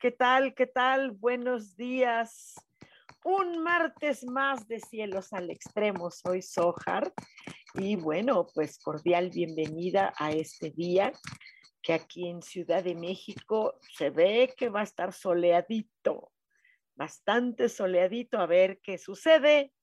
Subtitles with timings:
[0.00, 0.54] ¿Qué tal?
[0.54, 1.10] ¿Qué tal?
[1.10, 2.54] Buenos días.
[3.22, 6.10] Un martes más de cielos al extremo.
[6.10, 7.12] Soy Sohar
[7.74, 11.12] y bueno, pues cordial bienvenida a este día
[11.82, 16.32] que aquí en Ciudad de México se ve que va a estar soleadito,
[16.94, 18.38] bastante soleadito.
[18.38, 19.74] A ver qué sucede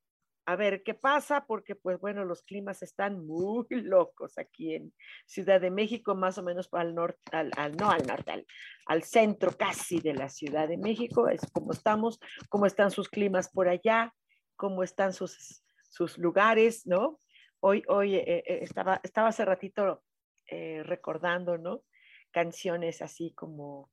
[0.47, 4.93] a ver qué pasa, porque pues bueno, los climas están muy locos aquí en
[5.25, 8.45] Ciudad de México, más o menos al norte, al, no al norte,
[8.85, 12.17] al, centro casi de la Ciudad de México, es como estamos,
[12.47, 14.13] cómo están sus climas por allá,
[14.55, 17.19] cómo están sus, sus lugares, ¿no?
[17.59, 20.01] Hoy, hoy eh, eh, estaba, estaba hace ratito
[20.47, 21.83] eh, recordando, ¿no?
[22.31, 23.91] Canciones así como,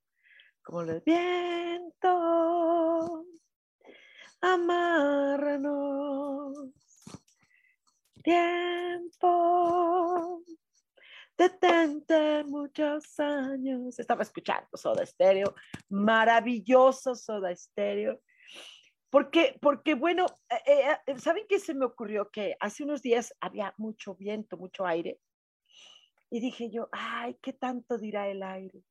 [0.63, 2.05] como los vientos
[4.41, 6.04] amárranos.
[8.25, 9.23] Tiempo,
[11.37, 13.99] detente muchos años.
[13.99, 15.55] Estaba escuchando Soda Estéreo,
[15.91, 18.23] maravilloso Soda Estéreo.
[19.11, 22.31] Porque, porque bueno, eh, eh, eh, ¿saben qué se me ocurrió?
[22.31, 25.21] Que hace unos días había mucho viento, mucho aire.
[26.31, 28.83] Y dije yo, ay, ¿qué tanto dirá el aire?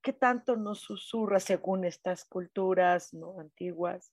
[0.00, 3.40] ¿Qué tanto nos susurra según estas culturas ¿no?
[3.40, 4.12] antiguas?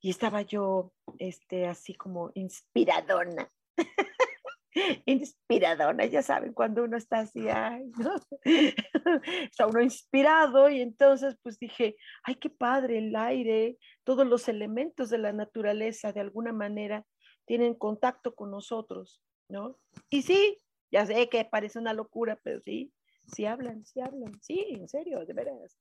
[0.00, 3.50] y estaba yo este, así como inspiradona.
[5.06, 7.40] inspiradona, ya saben, cuando uno está así,
[7.98, 8.16] ¿no?
[8.44, 15.10] está uno inspirado y entonces pues dije, ay, qué padre el aire, todos los elementos
[15.10, 17.04] de la naturaleza de alguna manera
[17.46, 19.78] tienen contacto con nosotros, ¿no?
[20.10, 20.60] Y sí,
[20.90, 22.92] ya sé que parece una locura, pero sí,
[23.26, 25.78] sí hablan, sí hablan, sí, en serio, de veras.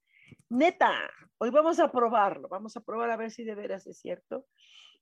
[0.49, 0.91] Neta,
[1.37, 4.45] hoy vamos a probarlo, vamos a probar a ver si de veras es cierto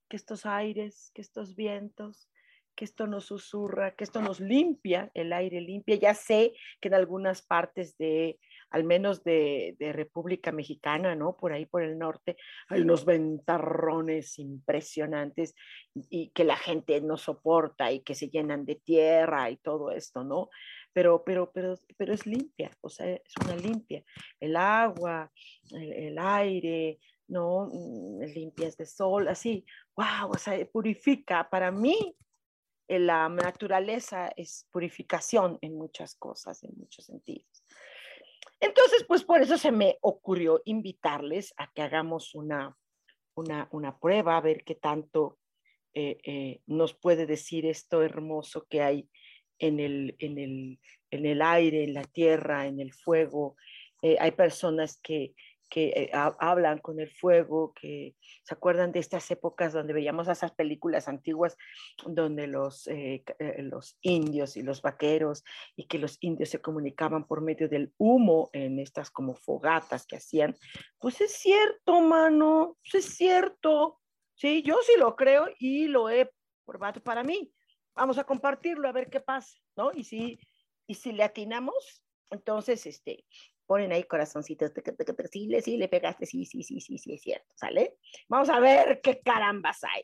[0.10, 2.30] que estos aires, que estos vientos,
[2.76, 5.96] que esto nos susurra, que esto nos limpia, el aire limpia.
[5.96, 8.40] Ya sé que en algunas partes de,
[8.70, 11.38] al menos de, de, República Mexicana, ¿no?
[11.38, 12.38] Por ahí, por el norte,
[12.70, 15.56] hay unos ventarrones impresionantes
[16.10, 20.24] y que la gente no soporta y que se llenan de tierra y todo esto,
[20.24, 20.50] ¿no?
[20.94, 24.04] pero, pero, pero, pero es limpia, o sea, es una limpia.
[24.40, 25.32] El agua,
[25.72, 27.70] el, aire, ¿no?
[27.74, 31.50] Mm, limpias de sol, así, wow, o sea, purifica.
[31.50, 32.16] Para mí,
[32.88, 37.64] la naturaleza es purificación en muchas cosas, en muchos sentidos.
[38.60, 42.78] Entonces, pues por eso se me ocurrió invitarles a que hagamos una,
[43.36, 45.40] una, una prueba, a ver qué tanto
[45.94, 49.10] eh, eh, nos puede decir esto hermoso que hay
[49.60, 50.80] en el, en el,
[51.12, 53.56] en el aire, en la tierra, en el fuego.
[54.02, 55.34] Eh, hay personas que,
[55.74, 60.52] que eh, hablan con el fuego, que se acuerdan de estas épocas donde veíamos esas
[60.52, 61.58] películas antiguas
[62.06, 63.24] donde los, eh,
[63.58, 65.44] los indios y los vaqueros
[65.76, 70.18] y que los indios se comunicaban por medio del humo en estas como fogatas que
[70.18, 70.56] hacían.
[71.00, 74.00] Pues es cierto, mano, pues es cierto.
[74.36, 76.30] Sí, yo sí lo creo y lo he
[76.66, 77.52] probado para mí
[77.96, 79.92] vamos a compartirlo a ver qué pasa, ¿no?
[79.94, 80.40] Y si,
[80.88, 83.26] y si le atinamos, entonces, este,
[83.66, 84.72] ponen ahí corazoncitos,
[85.32, 87.98] sí, le, sí, le pegaste, sí, sí, sí, sí, sí, es cierto, ¿sale?
[88.28, 90.04] Vamos a ver qué carambas hay.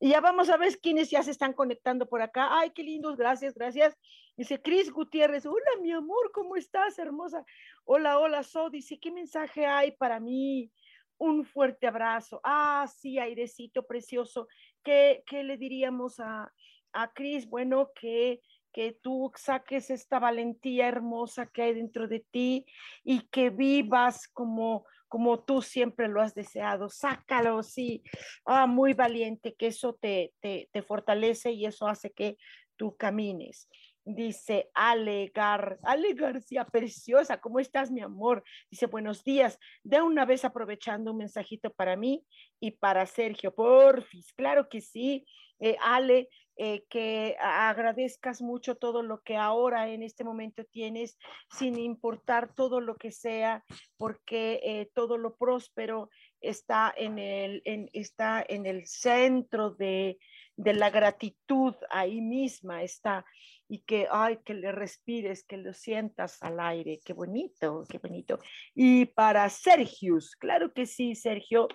[0.00, 2.58] Y ya vamos a ver quiénes ya se están conectando por acá.
[2.58, 3.96] Ay, qué lindos, gracias, gracias.
[4.36, 7.44] Dice Cris Gutiérrez, hola mi amor, ¿cómo estás, hermosa?
[7.84, 10.70] Hola, hola, So, dice, ¿qué mensaje hay para mí?
[11.16, 12.40] Un fuerte abrazo.
[12.44, 14.46] Ah, sí, airecito precioso.
[14.84, 16.52] ¿Qué, qué le diríamos a,
[16.92, 18.40] a Cris, bueno, que,
[18.78, 22.64] que tú saques esta valentía hermosa que hay dentro de ti
[23.02, 26.88] y que vivas como, como tú siempre lo has deseado.
[26.88, 28.04] Sácalo, sí,
[28.44, 32.36] ah, muy valiente, que eso te, te, fortalece y eso hace que
[32.76, 33.68] tú camines.
[34.04, 38.44] Dice Ale, Ale García, preciosa, ¿cómo estás, mi amor?
[38.70, 39.58] Dice, buenos días.
[39.82, 42.24] De una vez aprovechando un mensajito para mí
[42.60, 44.32] y para Sergio, porfis.
[44.34, 45.26] Claro que sí,
[45.58, 46.28] eh, Ale,
[46.60, 51.16] eh, que agradezcas mucho todo lo que ahora en este momento tienes,
[51.56, 53.64] sin importar todo lo que sea,
[53.96, 56.10] porque eh, todo lo próspero
[56.40, 57.62] está en el,
[57.92, 60.18] está en el centro de,
[60.56, 63.24] de la gratitud, ahí misma está
[63.68, 66.98] y que, ay, que le respires, que lo sientas al aire.
[67.04, 68.40] Qué bonito, qué bonito.
[68.74, 71.68] Y para Sergius, claro que sí, Sergio,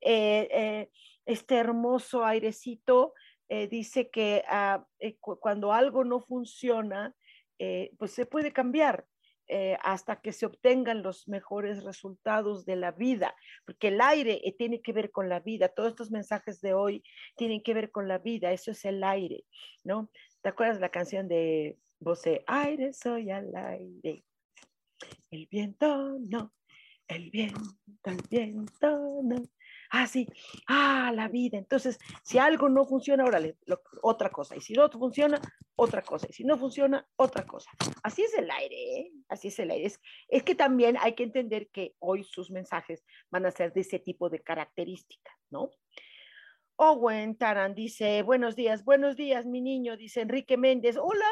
[0.00, 0.88] eh,
[1.26, 3.12] este hermoso airecito
[3.52, 7.16] eh, dice que ah, eh, cuando algo no funciona,
[7.58, 9.06] eh, pues se puede cambiar.
[9.82, 13.34] hasta que se obtengan los mejores resultados de la vida,
[13.66, 17.02] porque el aire tiene que ver con la vida, todos estos mensajes de hoy
[17.36, 19.42] tienen que ver con la vida, eso es el aire,
[19.82, 20.08] ¿no?
[20.40, 22.44] ¿Te acuerdas de la canción de José?
[22.46, 24.22] Aire, soy al aire,
[25.32, 26.52] el viento no,
[27.08, 27.60] el viento,
[28.04, 29.42] el viento no,
[29.90, 30.26] ah, sí,
[30.66, 31.58] ah, la vida.
[31.58, 33.56] Entonces, si algo no funciona, órale,
[34.02, 34.56] otra cosa.
[34.56, 35.40] Y si no funciona,
[35.76, 36.26] otra cosa.
[36.30, 37.70] Y si no funciona, otra cosa.
[38.02, 39.12] Así es el aire, ¿eh?
[39.28, 39.92] Así es el aire.
[40.28, 43.98] Es, que también hay que entender que hoy sus mensajes van a ser de ese
[43.98, 45.70] tipo de características, ¿no?
[46.76, 51.26] Owen Taran dice, buenos días, buenos días, mi niño, dice Enrique Méndez, hola,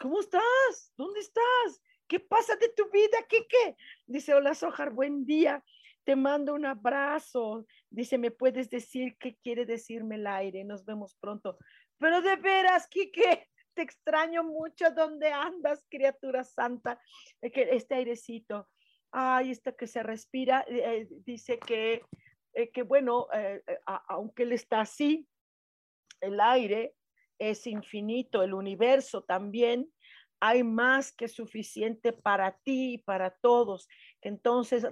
[0.00, 0.92] ¿cómo estás?
[0.96, 1.80] ¿Dónde estás?
[2.08, 3.16] ¿Qué pasa de tu vida?
[3.28, 3.76] ¿Qué qué?
[4.06, 5.62] Dice, hola Sojar, buen día
[6.04, 7.66] te mando un abrazo.
[7.90, 10.64] Dice, ¿me puedes decir qué quiere decirme el aire?
[10.64, 11.58] Nos vemos pronto.
[11.98, 14.90] Pero de veras, Quique, te extraño mucho.
[14.92, 17.00] ¿Dónde andas, criatura santa?
[17.40, 18.68] Este airecito.
[19.10, 20.64] Ay, esto que se respira.
[20.68, 22.02] Eh, dice que,
[22.52, 23.62] eh, que bueno, eh,
[24.08, 25.26] aunque él está así,
[26.20, 26.94] el aire
[27.38, 29.90] es infinito, el universo también.
[30.40, 33.88] Hay más que suficiente para ti y para todos.
[34.20, 34.84] Entonces,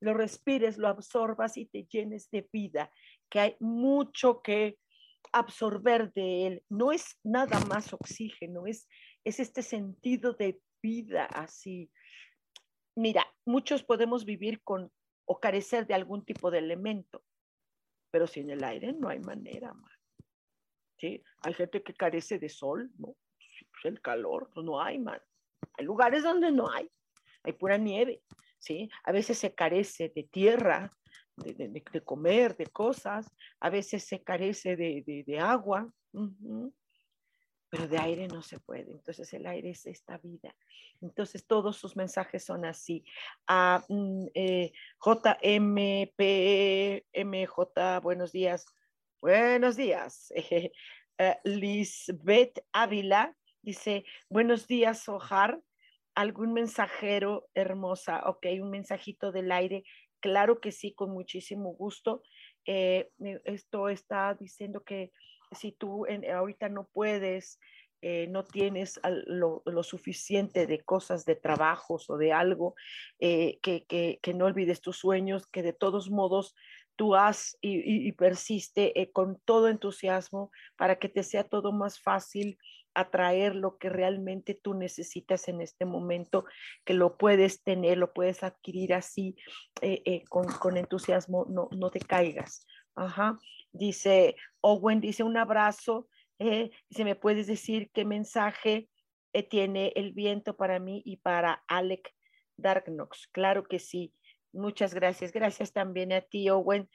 [0.00, 2.90] lo respires, lo absorbas y te llenes de vida,
[3.30, 4.78] que hay mucho que
[5.32, 6.64] absorber de él.
[6.68, 8.88] No es nada más oxígeno, es,
[9.24, 11.90] es este sentido de vida así.
[12.96, 14.90] Mira, muchos podemos vivir con
[15.24, 17.22] o carecer de algún tipo de elemento,
[18.10, 19.92] pero sin el aire no hay manera más.
[20.98, 21.22] ¿Sí?
[21.42, 23.16] Hay gente que carece de sol, ¿no?
[23.70, 25.22] Pues el calor, pues no hay más.
[25.78, 26.90] Hay lugares donde no hay,
[27.44, 28.22] hay pura nieve.
[28.62, 28.88] ¿Sí?
[29.04, 30.96] A veces se carece de tierra,
[31.36, 33.26] de, comer, de cosas,
[33.58, 35.92] a veces se carece de, agua,
[37.68, 38.92] pero de aire no se puede.
[38.92, 40.54] Entonces el aire es esta vida.
[41.00, 43.04] Entonces todos sus mensajes son así.
[43.48, 44.72] A, mm, eh,
[45.04, 46.22] JMPMJ,
[48.00, 48.64] buenos días.
[49.20, 50.32] Buenos días.
[51.18, 55.60] Eh, Lisbeth Ávila dice, buenos días, Ojar
[56.14, 59.84] algún mensajero hermosa, ok, un mensajito del aire,
[60.20, 62.22] claro que sí, con muchísimo gusto.
[62.66, 63.10] Eh,
[63.44, 65.12] esto está diciendo que
[65.52, 67.58] si tú ahorita no puedes,
[68.00, 72.74] eh, no tienes lo, suficiente de cosas, de trabajos o de algo,
[73.20, 76.54] eh, que, que, no olvides tus sueños, que de todos modos
[76.96, 82.58] tú has y, y persiste con todo entusiasmo para que te sea todo más fácil
[82.94, 86.44] atraer lo que realmente tú necesitas en este momento,
[86.84, 89.36] que lo puedes tener, lo puedes adquirir así
[89.80, 92.66] eh, eh, con, entusiasmo, no, no te caigas.
[92.94, 93.38] Ajá.
[93.72, 98.88] Dice Owen, dice un abrazo, eh, dice, ¿me puedes decir qué mensaje
[99.48, 102.14] tiene el viento para mí y para Alec
[102.56, 103.28] Darknox?
[103.28, 104.12] Claro que sí.
[104.52, 105.32] Muchas gracias.
[105.32, 106.90] Gracias también a ti, Owen.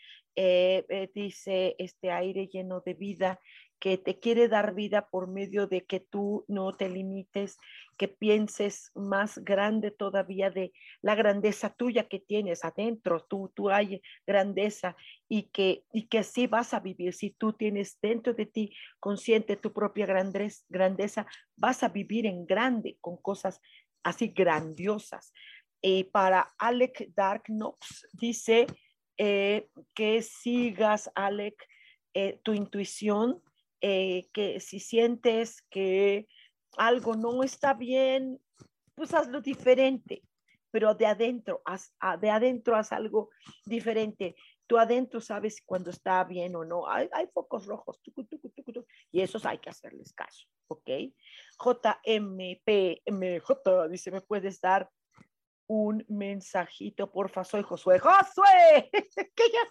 [1.16, 3.40] dice este aire lleno de vida
[3.80, 7.58] que te quiere dar vida por medio de que tú no te limites,
[7.98, 14.02] que pienses más grande todavía de la grandeza tuya que tienes adentro, tú, tú hay
[14.26, 14.96] grandeza
[15.28, 17.14] y que, y que así vas a vivir.
[17.14, 20.06] Si tú tienes dentro de ti consciente tu propia
[20.70, 23.62] grandeza, vas a vivir en grande con cosas
[24.04, 25.34] así grandiosas.
[25.82, 28.68] Y para Alec Darknox dice
[29.18, 31.56] eh, que sigas, Alec,
[32.14, 33.42] eh, tu intuición,
[33.82, 36.28] eh, que si sientes que
[36.78, 38.40] algo no está bien,
[38.96, 40.24] pues hazlo diferente,
[40.72, 43.30] pero de adentro, haz, de adentro haz algo
[43.66, 44.36] diferente.
[44.66, 46.90] Tú adentro sabes cuando está bien o no.
[46.90, 48.02] Hay, hay focos rojos,
[49.12, 50.90] y esos hay que hacerles caso, ¿ok?
[51.64, 53.52] JMPMJ
[53.90, 54.90] dice, ¿me puedes dar
[55.68, 58.00] un mensajito, porfa, soy Josué.
[58.00, 58.90] Josué,
[59.36, 59.68] que ya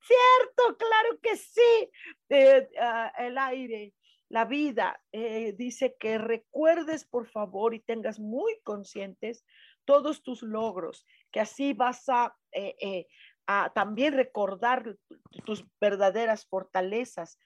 [0.00, 1.90] Cierto, claro que sí.
[2.28, 3.94] Eh, ah, el aire
[4.30, 5.02] la vida.
[5.12, 9.44] Eh, dice que recuerdes, por favor, y tengas muy conscientes
[9.84, 13.06] todos tus logros, que así vas a, eh,
[13.46, 14.96] a también recordar
[15.44, 17.38] tus verdaderas fortalezas,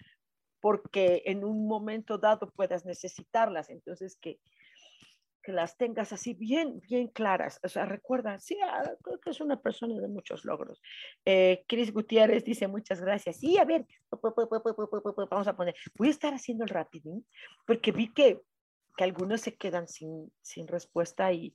[0.60, 3.70] porque en un momento dado puedas necesitarlas.
[3.70, 4.38] Entonces, que,
[5.44, 7.60] que las tengas así bien, bien claras.
[7.62, 10.80] O sea, recuerda, sí, ah, creo que es una persona de muchos logros.
[11.24, 13.36] Eh, Cris Gutiérrez dice muchas gracias.
[13.36, 17.26] Sí, a ver, vamos a poner, voy a estar haciendo el rapidín,
[17.66, 18.40] porque vi que,
[18.96, 21.54] que algunos se quedan sin, sin respuesta y,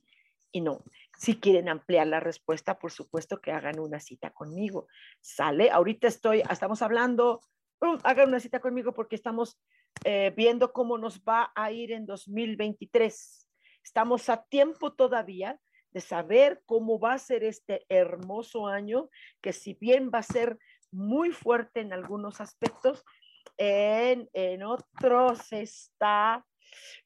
[0.52, 0.84] y no.
[1.18, 4.86] Si quieren ampliar la respuesta, por supuesto que hagan una cita conmigo.
[5.20, 7.40] Sale, ahorita estoy, estamos hablando
[8.04, 9.58] hagan una cita conmigo porque estamos
[10.04, 13.49] eh, viendo cómo nos va a ir en 2023.
[13.84, 15.58] Estamos a tiempo todavía
[15.90, 19.10] de saber cómo va a ser este hermoso año,
[19.40, 20.58] que si bien va a ser
[20.92, 23.04] muy fuerte en algunos aspectos,
[23.56, 26.46] en, en otros está,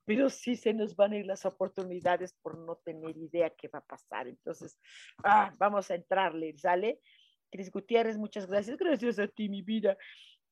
[0.04, 3.78] pero sí se nos van a ir las oportunidades por no tener idea qué va
[3.78, 4.28] a pasar.
[4.28, 4.78] Entonces,
[5.24, 7.00] ah, vamos a entrarle, ¿sale?
[7.50, 8.76] Cris Gutiérrez, muchas gracias.
[8.76, 9.96] Gracias a ti, mi vida.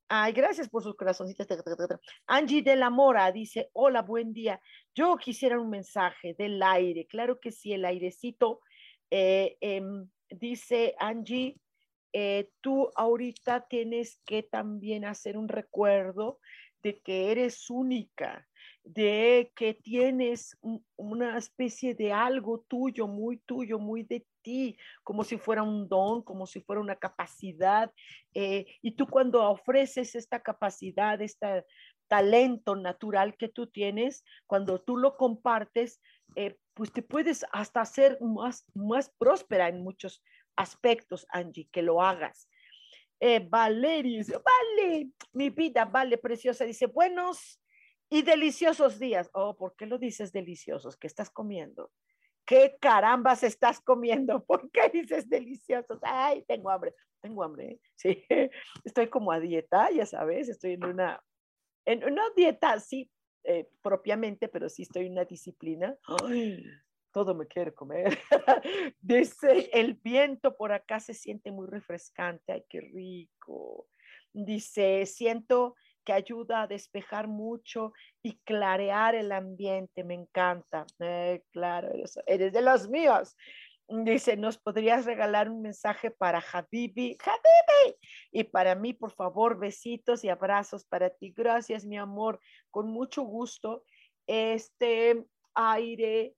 [0.09, 1.47] Ay, gracias por sus corazoncitos.
[2.27, 4.61] Angie de la Mora dice, hola, buen día.
[4.95, 7.07] Yo quisiera un mensaje del aire.
[7.07, 8.61] Claro que sí, el airecito.
[9.11, 11.59] Eh, em, dice Angie,
[12.13, 16.41] eh, tú ahorita tienes que también hacer un recuerdo
[16.83, 18.47] de que eres única,
[18.85, 20.57] de que tienes
[20.97, 26.23] una especie de algo tuyo, muy tuyo, muy de ti, como si fuera un don,
[26.23, 27.93] como si fuera una capacidad.
[28.35, 31.65] Eh, y tú cuando ofreces esta capacidad, este
[32.09, 36.01] talento natural que tú tienes, cuando tú lo compartes,
[36.35, 40.23] eh, pues te puedes hasta hacer más, más próspera en muchos
[40.57, 42.49] aspectos, Angie, que lo hagas.
[43.21, 47.62] Eh, Valeria, vale, mi vida, vale, preciosa, dice, buenos
[48.13, 49.31] y deliciosos días.
[49.33, 50.99] Oh, ¿por qué lo dices deliciosos?
[50.99, 51.91] ¿Qué estás comiendo?
[52.45, 54.45] ¿Qué carambas estás comiendo?
[54.47, 55.99] ¿Por qué dices deliciosos?
[56.03, 57.81] Ay, tengo hambre, tengo hambre, ¿eh?
[57.97, 58.25] sí,
[58.85, 61.25] estoy como a dieta, ya sabes, estoy en una,
[61.87, 63.11] en una dieta, sí,
[63.45, 65.97] eh, propiamente, pero sí estoy en una disciplina.
[66.23, 66.63] Ay,
[67.13, 68.19] todo me quiere comer.
[69.01, 73.89] Dice, el viento por acá se siente muy refrescante, ay, qué rico.
[74.35, 77.93] Dice, siento que ayuda a despejar mucho
[78.23, 80.05] y clarear el ambiente.
[80.05, 80.87] Me encanta.
[81.01, 81.91] Eh, claro,
[82.27, 83.37] eres, de los míos.
[83.89, 87.17] Dice, ¿nos podrías regalar un mensaje para Habibi?
[87.25, 87.97] Habibi.
[88.31, 91.33] Y para mí, por favor, besitos y abrazos para ti.
[91.37, 92.41] Gracias, mi amor.
[92.71, 93.85] Con mucho gusto.
[94.27, 96.35] Este aire,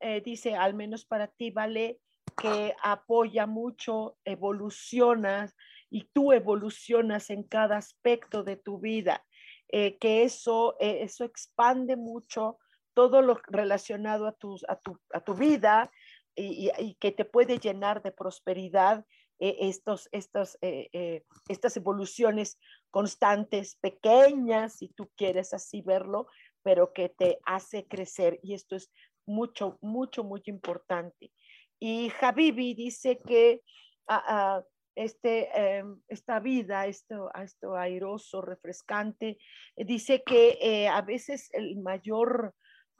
[0.00, 2.00] eh, dice, al menos para ti, vale,
[2.36, 5.54] que apoya mucho, evolucionas
[5.90, 9.24] y tú evolucionas en cada aspecto de tu vida,
[9.68, 12.58] eh, que eso, eh, eso expande mucho
[12.94, 15.90] todo lo relacionado a tu, a tu, a tu vida
[16.34, 19.04] y, que te puede llenar de prosperidad
[19.38, 22.58] eh, estos, estas evoluciones
[22.90, 26.26] constantes, pequeñas, si tú quieres así verlo,
[26.62, 28.38] pero que te hace crecer.
[28.42, 28.90] Y esto es
[29.26, 31.32] mucho, mucho, muy importante.
[31.78, 33.62] Y Habibi dice que
[34.08, 34.62] ah, ah,
[34.96, 39.38] este, em, esta vida, esto, esto airoso, refrescante.
[39.76, 42.54] Eh, dice que eh, a veces el mayor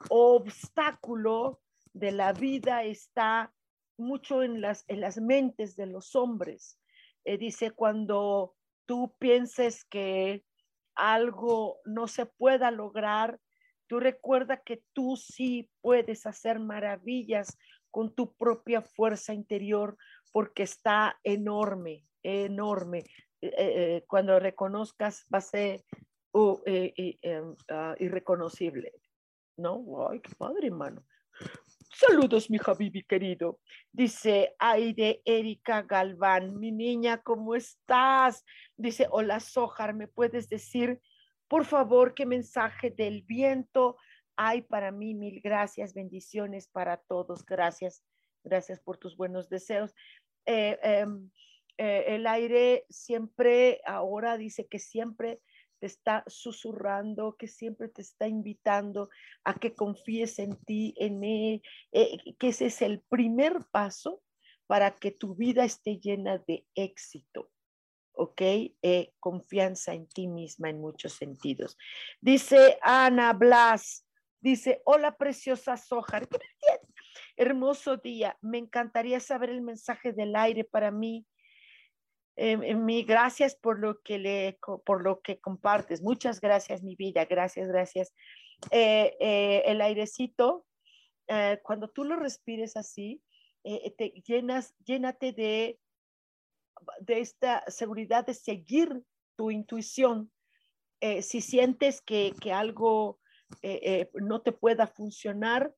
[0.09, 1.59] obstáculo
[1.93, 3.51] de la vida está
[3.97, 6.79] mucho en las, en las mentes de los hombres.
[7.25, 10.45] Eh, dice, cuando tú pienses que
[10.93, 13.39] algo no se pueda lograr,
[13.87, 17.57] tú recuerda que tú sí puedes hacer maravillas
[17.91, 19.97] con tu propia fuerza interior,
[20.31, 23.05] porque está enorme, enorme.
[23.41, 25.83] Eh, eh, cuando reconozcas va a ser
[26.33, 28.91] uh, em, ah, irreconocible,
[29.57, 30.09] ¿no?
[30.09, 31.03] Ay, qué padre, hermano.
[31.93, 33.59] Saludos, mi Habibi querido.
[33.91, 38.45] Dice Aide Erika Galván, mi niña, ¿cómo estás?
[38.75, 40.99] Dice, hola, Sojar, ¿me puedes decir,
[41.47, 43.97] por favor, qué mensaje del viento
[44.37, 45.13] hay para mí?
[45.13, 47.45] Mil gracias, bendiciones para todos.
[47.45, 48.03] Gracias,
[48.43, 49.93] gracias por tus buenos deseos.
[50.45, 51.29] Eh, em,
[51.77, 55.41] eh, el aire siempre, ahora dice que siempre
[55.79, 59.09] te está susurrando, que siempre te está invitando
[59.43, 64.23] a que confíes en ti, en él, eh, que ese es el primer paso
[64.67, 67.51] para que tu vida esté llena de éxito.
[68.19, 68.41] ¿ok?
[69.19, 71.77] confianza en ti misma en muchos sentidos.
[72.19, 74.06] Dice Ana Blas,
[74.47, 76.27] dice, hola preciosa Sojar,
[77.35, 78.37] Hermoso día.
[78.41, 81.25] Me encantaría saber el mensaje del aire para mí.
[82.35, 86.01] eh, mi gracias por lo que le, por lo que compartes.
[86.01, 87.25] Muchas gracias, mi vida.
[87.25, 88.13] Gracias, gracias.
[88.71, 90.65] el airecito,
[91.63, 93.21] cuando tú lo respires así,
[93.63, 95.79] te llenas, llénate de,
[97.01, 99.03] de esta seguridad de seguir
[99.35, 100.31] tu intuición.
[101.21, 103.19] si sientes que, que algo
[104.13, 105.73] no te pueda funcionar,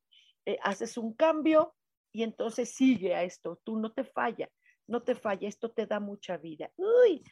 [0.63, 1.75] haces un cambio
[2.11, 4.49] y entonces sigue a esto, tú no te falla,
[4.87, 6.71] no te falla, esto te da mucha vida.
[6.75, 7.23] Uy,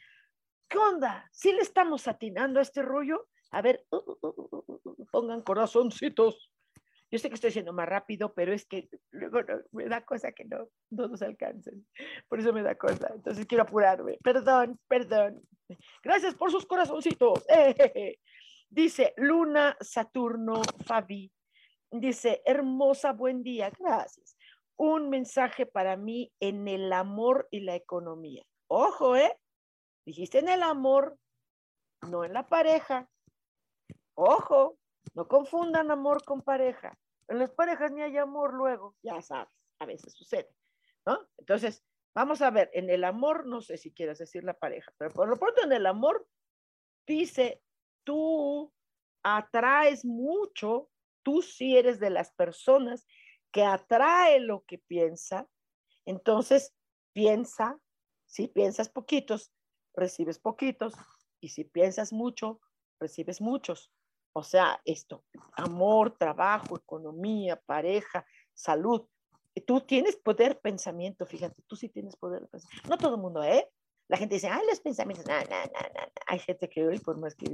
[0.68, 1.28] ¿qué onda?
[1.32, 3.26] ¿Sí le estamos atinando a este rollo?
[3.50, 6.52] A ver, uh, uh, uh, pongan corazoncitos.
[7.10, 9.40] Yo sé que estoy siendo más rápido, pero es que luego
[9.72, 11.86] me da cosa que no, no nos alcancen.
[12.28, 13.10] Por eso me da cosa.
[13.14, 14.18] Entonces quiero apurarme.
[14.22, 15.40] Perdón, perdón.
[16.02, 17.44] Gracias por sus corazoncitos.
[18.68, 21.32] Dice Luna Saturno Fabi.
[21.90, 23.70] Dice, hermosa, buen día.
[23.78, 24.38] Gracias
[24.78, 28.44] un mensaje para mí en el amor y la economía.
[28.68, 29.36] Ojo, ¿eh?
[30.06, 31.18] Dijiste en el amor,
[32.08, 33.08] no en la pareja.
[34.14, 34.78] Ojo,
[35.14, 36.96] no confundan amor con pareja.
[37.26, 40.48] En las parejas ni hay amor luego, ya sabes, a veces sucede,
[41.04, 41.28] ¿no?
[41.36, 41.84] Entonces,
[42.14, 45.28] vamos a ver, en el amor, no sé si quieres decir la pareja, pero por
[45.28, 46.26] lo pronto en el amor,
[47.06, 47.60] dice,
[48.08, 48.72] tú
[49.22, 50.88] atraes mucho,
[51.22, 53.06] tú sí eres de las personas
[53.52, 55.46] que atrae lo que piensa,
[56.06, 56.74] entonces
[57.12, 57.78] piensa,
[58.24, 59.52] si piensas poquitos,
[59.94, 60.94] recibes poquitos,
[61.38, 62.62] y si piensas mucho,
[62.98, 63.92] recibes muchos.
[64.32, 65.22] O sea, esto,
[65.52, 68.24] amor, trabajo, economía, pareja,
[68.54, 69.06] salud.
[69.66, 72.88] Tú tienes poder pensamiento, fíjate, tú sí tienes poder pensamiento.
[72.88, 73.68] No todo el mundo, ¿eh?
[74.08, 76.12] La gente dice, ay, los pensamientos, no, no, no, no.
[76.26, 77.46] Hay gente que hoy, por más que,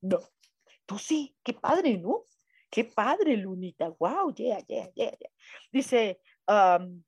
[0.00, 0.18] no.
[0.86, 2.24] Tú sí, qué padre, ¿no?
[2.68, 3.90] Qué padre, Lunita.
[3.98, 5.30] Wow, yeah, yeah, yeah, yeah.
[5.70, 7.02] Dice, um,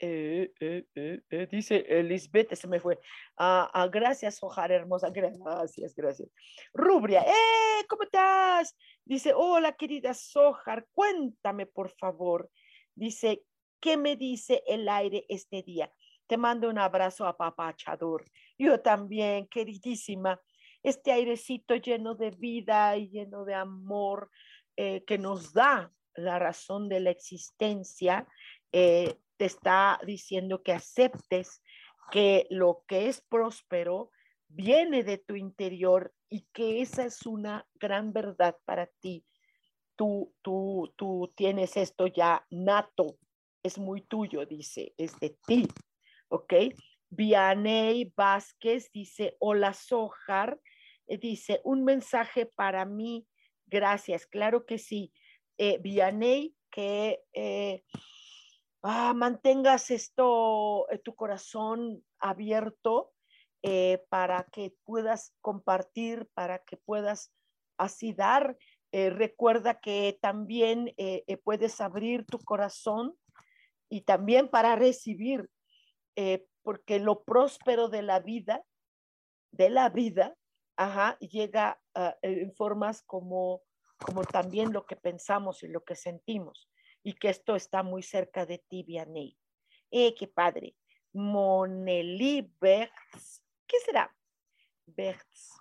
[0.00, 0.84] eh, eh,
[1.28, 2.98] eh, dice Lisbeth, se me fue.
[3.36, 5.10] Ah, ah, gracias, Ojar hermosa.
[5.10, 6.28] Gracias, gracias.
[6.72, 7.84] Rubria, ¡eh!
[7.88, 8.76] ¿Cómo estás?
[9.04, 12.50] Dice, hola, querida Sojar, cuéntame, por favor.
[12.94, 13.42] Dice,
[13.80, 15.92] ¿qué me dice el aire este día?
[16.28, 18.24] Te mando un abrazo a apapachador.
[18.58, 20.40] Yo también, queridísima
[20.82, 24.30] este airecito lleno de vida y lleno de amor
[24.76, 28.26] eh, que nos da la razón de la existencia,
[28.72, 31.62] eh, te está diciendo que aceptes
[32.10, 34.10] que lo que es próspero
[34.48, 39.24] viene de tu interior y que esa es una gran verdad para ti.
[39.96, 43.18] Tú, tú, tú tienes esto ya nato,
[43.62, 45.66] es muy tuyo, dice, es de ti,
[46.28, 46.54] ¿ok?
[47.10, 50.60] Vianey Vázquez dice, hola Sojar,
[51.06, 53.26] eh, dice, un mensaje para mí,
[53.66, 55.12] gracias, claro que sí.
[55.56, 57.82] Eh, Vianey, que eh,
[58.82, 63.12] ah, mantengas esto, tu corazón abierto
[64.08, 67.32] para que puedas compartir, para que puedas
[67.76, 68.56] así dar.
[68.92, 70.94] recuerda que también
[71.42, 73.18] puedes abrir tu corazón
[73.90, 75.50] y también para recibir,
[76.62, 78.64] porque lo próspero de la vida,
[79.52, 80.36] de la vida,
[81.20, 83.62] llega ah, en formas como,
[83.98, 86.68] como también lo que pensamos y lo que sentimos,
[87.02, 89.36] y que esto está muy cerca de ti, Vianney.
[89.90, 90.76] ¡Eh, qué padre!
[91.12, 93.42] Moneli Bertz.
[93.66, 94.14] ¿Qué será?
[94.86, 95.58] Bertz.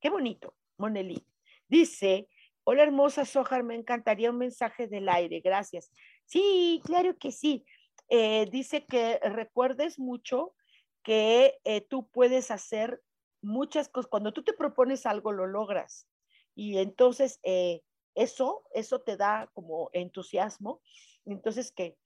[0.00, 1.26] Qué bonito, Moneli.
[1.68, 2.28] Dice,
[2.64, 5.90] hola hermosa Sojar, me encantaría un mensaje del aire, gracias.
[6.24, 7.64] Sí, claro que sí.
[8.08, 10.54] Eh, dice que recuerdes mucho
[11.02, 13.02] que eh, tú puedes hacer
[13.42, 16.08] muchas cosas, cuando tú te propones algo, lo logras.
[16.54, 17.82] Y entonces eh,
[18.14, 20.80] eso, eso te da como entusiasmo.
[21.24, 21.96] Entonces que,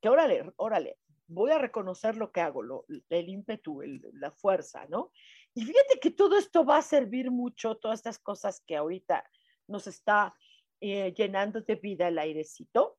[0.00, 3.80] que órale, órale, voy a reconocer lo que hago, lo, el ímpetu,
[4.14, 5.12] la fuerza, ¿no?
[5.54, 9.24] Y fíjate que todo esto va a servir mucho, todas estas cosas que ahorita
[9.68, 10.34] nos está
[10.80, 12.98] eh, llenando de vida el airecito.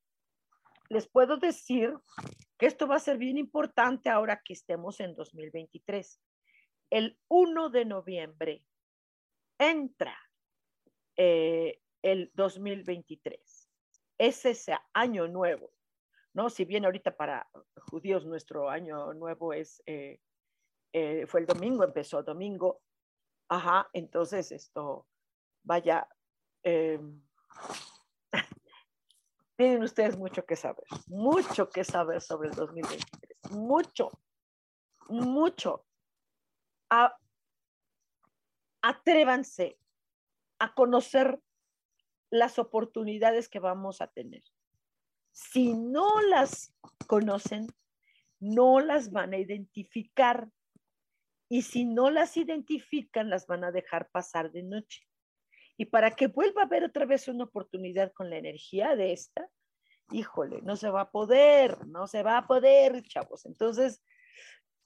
[0.89, 1.93] Les puedo decir
[2.61, 6.21] que esto va a ser bien importante ahora que estemos en 2023
[6.91, 8.63] el 1 de noviembre
[9.57, 10.15] entra
[11.17, 13.67] eh, el 2023.
[14.19, 15.71] Es ese año nuevo,
[16.33, 16.51] ¿no?
[16.51, 17.49] Si bien ahorita para
[17.89, 20.19] judíos nuestro año nuevo es, eh,
[20.93, 22.83] eh, fue el domingo, empezó domingo,
[23.49, 25.07] ajá, entonces esto,
[25.63, 26.07] vaya,
[26.61, 27.23] em,
[29.61, 34.09] tienen ustedes mucho que saber, mucho que saber sobre el 2023, mucho,
[35.07, 35.85] mucho
[38.81, 39.77] atrévanse
[40.57, 41.39] a conocer
[42.31, 44.41] las oportunidades que vamos a tener.
[45.31, 46.73] Si no las
[47.05, 47.67] conocen,
[48.39, 50.49] no las van a identificar
[51.49, 55.07] y si no las identifican, las van a dejar pasar de noche.
[55.81, 59.49] Y para que vuelva a haber otra vez una oportunidad con la energía de esta,
[60.11, 63.47] híjole, no se va a poder, no se va a poder, chavos.
[63.47, 64.03] Entonces,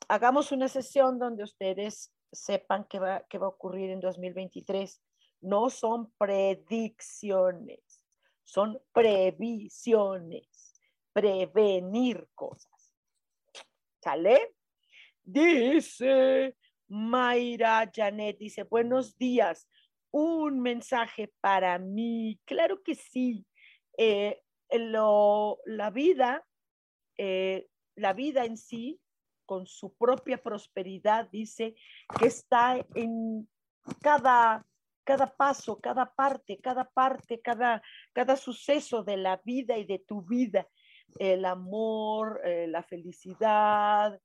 [0.08, 5.03] hagamos una sesión donde ustedes sepan qué va, qué va a ocurrir en 2023.
[5.41, 8.01] No son predicciones,
[8.45, 10.79] son previsiones,
[11.12, 12.93] prevenir cosas.
[14.01, 14.55] ¿Sale?
[15.21, 16.55] Dice
[16.88, 19.67] Mayra Janet, dice, buenos días,
[20.15, 22.39] un mensaje para mí.
[22.45, 23.45] Claro que sí.
[23.97, 26.45] Eh, lo, la vida,
[27.17, 29.01] eh, la vida en sí,
[29.45, 31.75] con su propia prosperidad, dice
[32.17, 33.45] que está en
[34.01, 34.65] cada,
[35.04, 40.21] cada paso, cada parte, cada parte, cada, cada suceso de la vida y de tu
[40.21, 40.65] vida.
[41.19, 44.17] El amor, eh, la felicidad,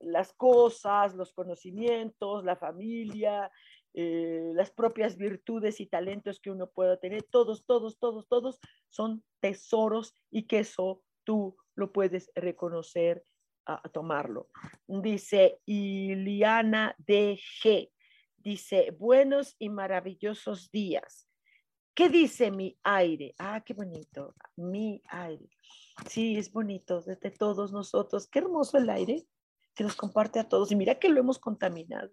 [0.00, 3.50] las cosas, los conocimientos, la familia,
[3.98, 9.24] eh, las propias virtudes y talentos que uno pueda tener, todos, todos, todos, todos son
[9.40, 13.24] tesoros y que eso tú lo puedes reconocer,
[13.66, 14.48] a, tomarlo.
[14.86, 17.90] Dice Iliana DG,
[18.36, 21.28] dice, buenos y maravillosos días.
[21.94, 23.34] ¿Qué dice mi aire?
[23.38, 25.48] Ah, qué bonito, mi aire.
[26.06, 28.28] Sí, es bonito, desde todos nosotros.
[28.28, 29.26] Qué hermoso el aire
[29.74, 30.70] que nos comparte a todos.
[30.70, 32.10] Y mira que lo hemos contaminado.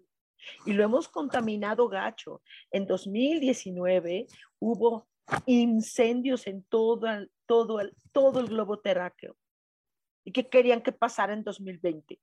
[0.66, 2.42] Y lo hemos contaminado gacho.
[2.70, 4.26] En 2019
[4.58, 5.06] hubo
[5.46, 9.36] incendios en todo el, todo el, todo el globo terráqueo.
[10.24, 12.18] ¿Y qué querían que pasara en 2020?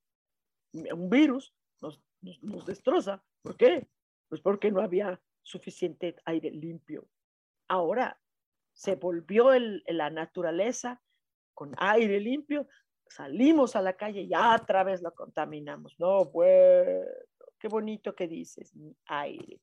[0.73, 3.23] Un virus nos, destroza.
[3.41, 3.87] ¿Por qué?
[4.29, 7.07] Pues porque no había suficiente aire limpio.
[7.67, 8.19] Ahora
[8.73, 11.01] se volvió el, la naturaleza
[11.53, 12.67] con aire limpio,
[13.07, 15.99] salimos a la calle y otra vez lo contaminamos.
[15.99, 17.05] No, bueno,
[17.61, 18.73] qué bonito que dices,
[19.05, 19.61] aire.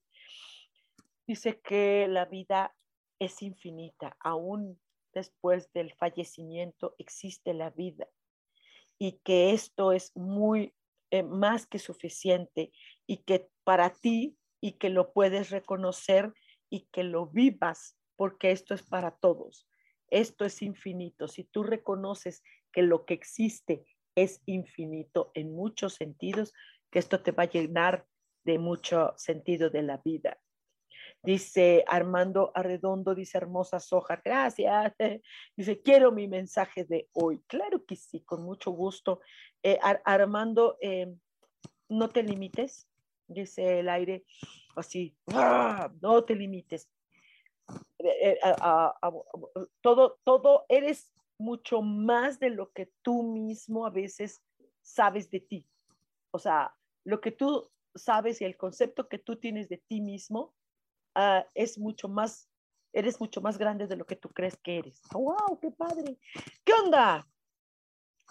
[1.26, 2.74] Dice que la vida
[3.18, 4.80] es infinita, aún
[5.12, 8.06] después del fallecimiento existe la vida
[8.98, 10.74] y que esto es muy
[11.10, 12.70] eh, más que suficiente
[13.06, 16.32] y que para ti y que lo puedes reconocer
[16.70, 19.66] y que lo vivas porque esto es para todos.
[20.08, 21.28] Esto es infinito.
[21.28, 23.84] Si tú reconoces que lo que existe
[24.14, 26.52] es infinito en muchos sentidos,
[26.90, 28.06] que esto te va a llenar
[28.44, 30.38] de mucho sentido de la vida.
[31.22, 34.94] Dice Armando Arredondo, dice hermosa soja, gracias.
[35.56, 37.42] Dice, quiero mi mensaje de hoy.
[37.46, 39.20] Claro que sí, con mucho gusto.
[39.62, 41.12] Eh, Armando, eh,
[41.88, 42.88] no te limites,
[43.26, 44.24] dice el aire,
[44.76, 45.90] así, ¡ah!
[46.00, 46.88] no te limites.
[47.98, 48.38] Eh,
[49.80, 54.42] todo, todo, eres mucho más de lo que tú mismo a veces
[54.82, 55.66] sabes de ti.
[56.30, 56.77] O sea,
[57.08, 60.54] lo que tú sabes y el concepto que tú tienes de ti mismo
[61.16, 62.50] uh, es mucho más,
[62.92, 65.00] eres mucho más grande de lo que tú crees que eres.
[65.12, 65.58] ¡Wow!
[65.60, 66.18] ¡Qué padre!
[66.64, 67.26] ¿Qué onda?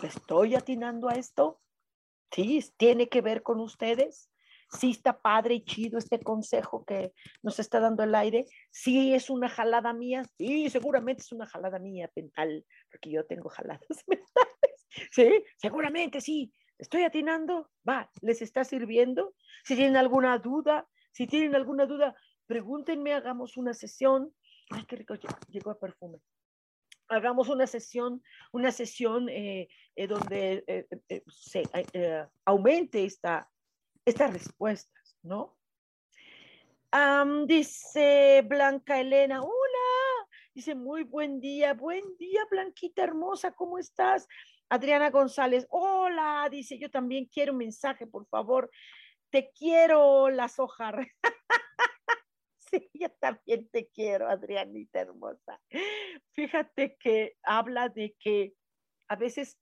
[0.04, 1.60] ¿Estoy atinando a esto?
[2.32, 4.30] Sí, tiene que ver con ustedes
[4.72, 9.30] sí está padre y chido este consejo que nos está dando el aire, sí es
[9.30, 14.88] una jalada mía, sí, seguramente es una jalada mía mental, porque yo tengo jaladas mentales,
[15.12, 21.56] sí, seguramente sí, estoy atinando, va, les está sirviendo, si tienen alguna duda, si tienen
[21.56, 24.34] alguna duda, pregúntenme, hagamos una sesión,
[24.70, 25.16] ay, qué rico
[25.50, 26.20] llegó el perfume.
[27.10, 31.64] Hagamos una sesión, una sesión eh, eh, donde eh, se
[32.46, 33.50] aumente esta,
[34.06, 35.56] estas respuestas, ¿no?
[37.46, 44.28] dice Blanca Elena, hola, dice muy buen día, buen día Blanquita hermosa, ¿cómo estás?
[44.70, 48.70] Adriana González, hola, dice yo también quiero un mensaje, por favor,
[49.30, 50.94] te quiero las hojas.
[52.58, 55.62] sí, yo también te quiero, Adrianita hermosa.
[56.34, 58.54] Fíjate que habla de que
[59.08, 59.58] a veces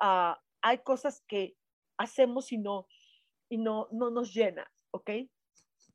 [0.00, 1.56] ah, hay cosas que
[1.98, 2.88] hacemos y no,
[3.50, 5.10] y no, no nos llena, ¿ok?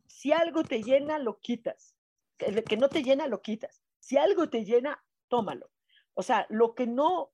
[0.07, 1.97] Si algo te llena, lo quitas.
[2.37, 3.81] El que no te llena, lo quitas.
[3.99, 5.71] Si algo te llena, tómalo.
[6.13, 7.32] O sea, lo que no,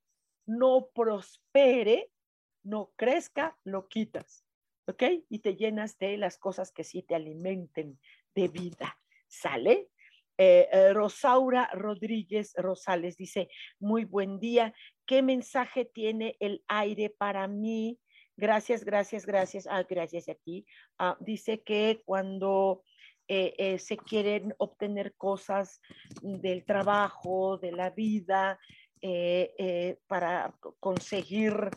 [0.49, 2.12] no prospere,
[2.63, 4.45] no crezca, lo quitas.
[4.88, 5.03] ¿Ok?
[5.29, 7.99] Y te llenas de las cosas que sí te alimenten
[8.33, 8.97] de vida.
[9.27, 9.89] ¿Sale?
[10.39, 14.73] Eh, eh, Rosaura Rodríguez Rosales dice, muy buen día.
[15.05, 17.99] ¿Qué mensaje tiene el aire para mí?
[18.35, 19.67] Gracias, gracias, gracias.
[19.69, 20.35] Ah, gracias a.
[20.97, 22.83] Ah, dice que cuando
[23.27, 25.79] eh, se quieren obtener cosas
[26.23, 28.57] del trabajo, de la vida,
[29.01, 31.71] eh, para conseguir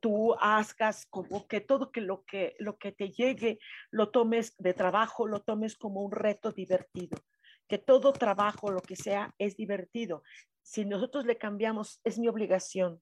[0.00, 3.58] tú hagas como que todo que lo que lo que te llegue
[3.90, 7.18] lo tomes de trabajo, lo tomes como un reto divertido,
[7.68, 10.22] que todo trabajo, lo que sea, es divertido.
[10.62, 13.00] Si nosotros le cambiamos, es mi obligación,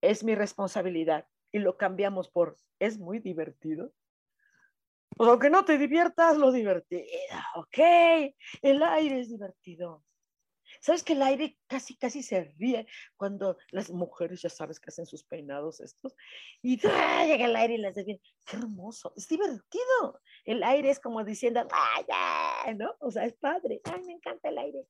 [0.00, 3.92] es mi responsabilidad, y lo cambiamos por, es muy divertido.
[5.16, 7.02] Pues aunque no te diviertas, lo divertido,
[7.54, 7.78] ok,
[8.62, 10.04] el aire es divertido.
[10.80, 12.86] ¿Sabes que el aire casi, casi se ríe
[13.16, 16.14] cuando las mujeres, ya sabes que hacen sus peinados estos,
[16.62, 20.20] y llega el aire y las bien, qué hermoso, es divertido.
[20.44, 22.94] El aire es como diciendo, ¡ay, ¿no?
[23.00, 24.86] O sea, es padre, ay, me encanta el aire.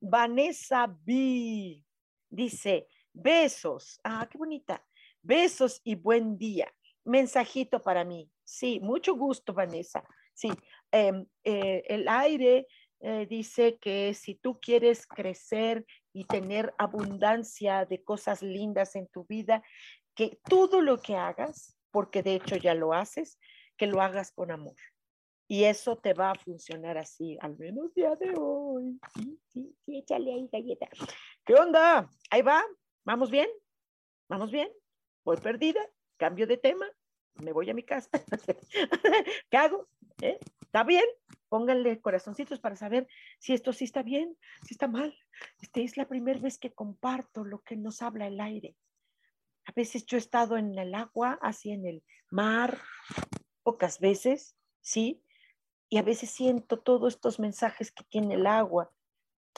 [0.00, 1.84] Vanessa B
[2.28, 4.84] dice, besos, ah, qué bonita,
[5.22, 6.72] besos y buen día.
[7.04, 8.30] Mensajito para mí.
[8.44, 10.02] Sí, mucho gusto, Vanessa.
[10.34, 10.50] Sí,
[10.90, 12.66] em, eh, el aire
[13.00, 19.24] eh, dice que si tú quieres crecer y tener abundancia de cosas lindas en tu
[19.24, 19.62] vida,
[20.14, 23.38] que todo lo que hagas, porque de hecho ya lo haces,
[23.76, 24.76] que lo hagas con amor.
[25.48, 29.00] Y eso te va a funcionar así, al menos día de hoy.
[29.14, 30.88] Sí, sí, sí, échale ahí galleta.
[31.44, 32.08] ¿Qué onda?
[32.30, 32.62] Ahí va.
[33.04, 33.48] ¿Vamos bien?
[34.28, 34.70] ¿Vamos bien?
[35.24, 35.80] Voy perdida,
[36.18, 36.86] cambio de tema,
[37.34, 38.10] me voy a mi casa.
[39.50, 39.88] ¿Qué hago?
[40.22, 40.38] ¿Eh?
[40.70, 41.04] ¿Está bien?
[41.50, 43.08] pónganle corazoncitos para saber
[43.40, 45.18] si esto sí está bien, si está mal.
[45.60, 48.76] Este es la primera vez que comparto lo que nos habla el aire.
[49.66, 52.78] A veces yo he estado en el agua, así en el mar,
[53.64, 55.22] pocas veces, sí,
[55.88, 58.90] y a veces siento todos estos mensajes que tiene el agua.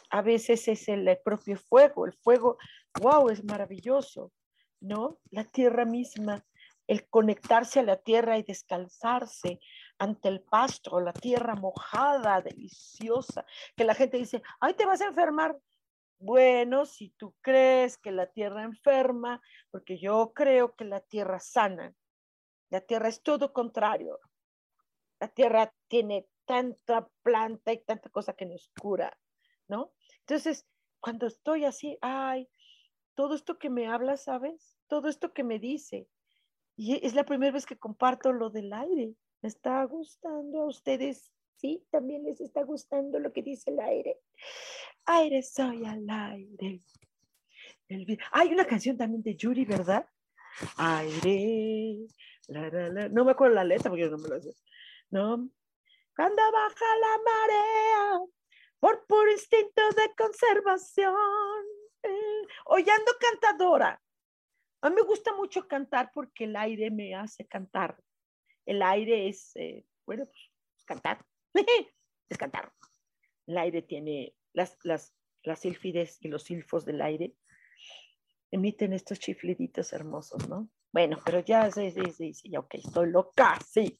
[0.08, 2.56] A veces es el, el propio fuego, el fuego,
[3.00, 4.32] wow, es maravilloso,
[4.80, 5.18] ¿no?
[5.30, 6.42] La tierra misma,
[6.86, 9.60] el conectarse a la tierra y descalzarse,
[9.98, 13.44] ante el pasto, la tierra mojada, deliciosa,
[13.76, 15.56] que la gente dice, ay, te vas a enfermar.
[16.18, 21.94] Bueno, si tú crees que la tierra enferma, porque yo creo que la tierra sana,
[22.70, 24.18] la tierra es todo contrario.
[25.20, 29.16] La tierra tiene tanta planta y tanta cosa que nos cura,
[29.68, 29.92] ¿no?
[30.20, 30.66] Entonces,
[31.00, 32.48] cuando estoy así, ay,
[33.14, 34.78] todo esto que me habla, ¿sabes?
[34.86, 36.08] Todo esto que me dice.
[36.76, 39.14] Y es la primera vez que comparto lo del aire.
[39.42, 41.32] ¿Me está gustando a ustedes?
[41.56, 41.84] ¿Sí?
[41.90, 44.20] ¿También les está gustando lo que dice el aire?
[45.04, 46.80] Aire soy al aire.
[48.30, 50.06] Hay una canción también de Yuri, ¿verdad?
[50.76, 52.06] Aire.
[53.10, 54.54] No me acuerdo la letra porque no me la sé.
[55.10, 55.50] ¿No?
[56.14, 58.20] Cuando baja la marea
[58.78, 61.14] por puro instinto de conservación.
[62.04, 62.84] Eh,
[63.18, 64.00] cantadora.
[64.82, 67.96] A mí me gusta mucho cantar porque el aire me hace cantar
[68.66, 71.24] el aire es, eh, bueno, pues, cantar,
[72.28, 72.72] es cantar.
[73.46, 77.34] El aire tiene las, las, las sílfides y los silfos del aire,
[78.50, 80.68] emiten estos chifliditos hermosos, ¿no?
[80.92, 83.98] Bueno, pero ya, sí, sí, sí, sí, ok, estoy loca, sí.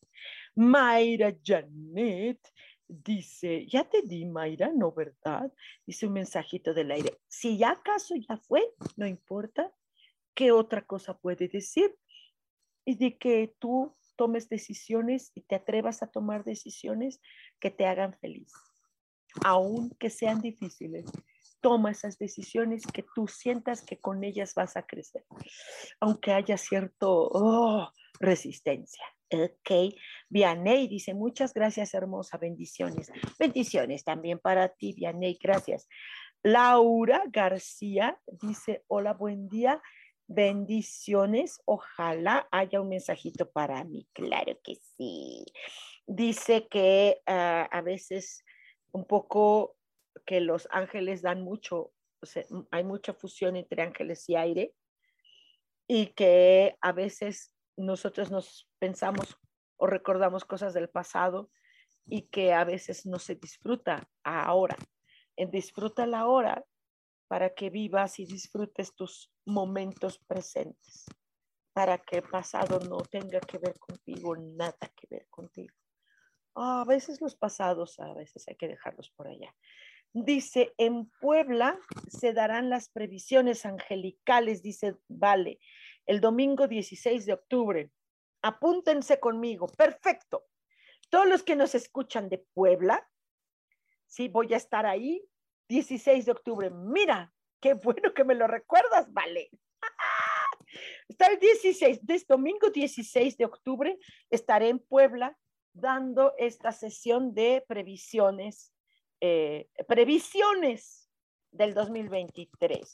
[0.55, 2.39] Mayra Janet
[2.87, 5.51] dice, ya te di, Mayra, ¿no verdad?
[5.87, 7.19] Dice un mensajito del aire.
[7.27, 9.73] Si ya acaso ya fue, no importa,
[10.35, 11.97] ¿qué otra cosa puede decir?
[12.85, 17.21] Y de que tú tomes decisiones y te atrevas a tomar decisiones
[17.61, 18.53] que te hagan feliz,
[19.45, 21.05] aunque sean difíciles.
[21.61, 25.25] Toma esas decisiones que tú sientas que con ellas vas a crecer,
[26.01, 29.05] aunque haya cierto oh, resistencia.
[29.33, 29.95] Ok,
[30.29, 33.11] Vianey dice, muchas gracias, hermosa, bendiciones.
[33.39, 35.89] Bendiciones también para ti, Vianey, gracias.
[36.43, 39.81] Laura García dice, hola, buen día.
[40.27, 41.61] Bendiciones.
[41.65, 44.09] Ojalá haya un mensajito para mí.
[44.13, 45.45] Claro que sí.
[46.07, 48.45] Dice que ah, a veces
[48.93, 49.77] un poco
[50.27, 51.93] que los ángeles dan mucho,
[52.71, 54.75] hay mucha fusión entre ángeles y aire
[55.89, 59.39] y que a veces nosotros nos pensamos
[59.77, 61.51] o recordamos cosas del pasado
[62.07, 64.77] y que a veces no se disfruta ahora.
[65.37, 66.65] En disfruta la hora
[67.27, 71.07] para que vivas y disfrutes tus momentos presentes,
[71.73, 75.75] para que el pasado no tenga que ver contigo, nada que ver contigo.
[76.55, 79.55] a veces los pasados, a veces hay que dejarlos por allá.
[80.13, 81.79] Dice, en Puebla
[82.09, 85.59] se darán las previsiones angelicales, dice, vale,
[86.05, 87.91] el domingo 16 de octubre.
[88.43, 90.45] Apúntense conmigo, perfecto.
[91.09, 93.09] Todos los que nos escuchan de Puebla,
[94.07, 95.25] sí, voy a estar ahí
[95.69, 96.71] 16 de octubre.
[96.71, 99.49] Mira, qué bueno que me lo recuerdas, vale.
[101.09, 103.99] Está el 16, desde domingo 16 de octubre
[104.31, 105.39] estaré en Puebla
[105.73, 108.75] dando esta sesión de previsiones,
[109.21, 111.09] eh, previsiones
[111.53, 112.93] del 2023.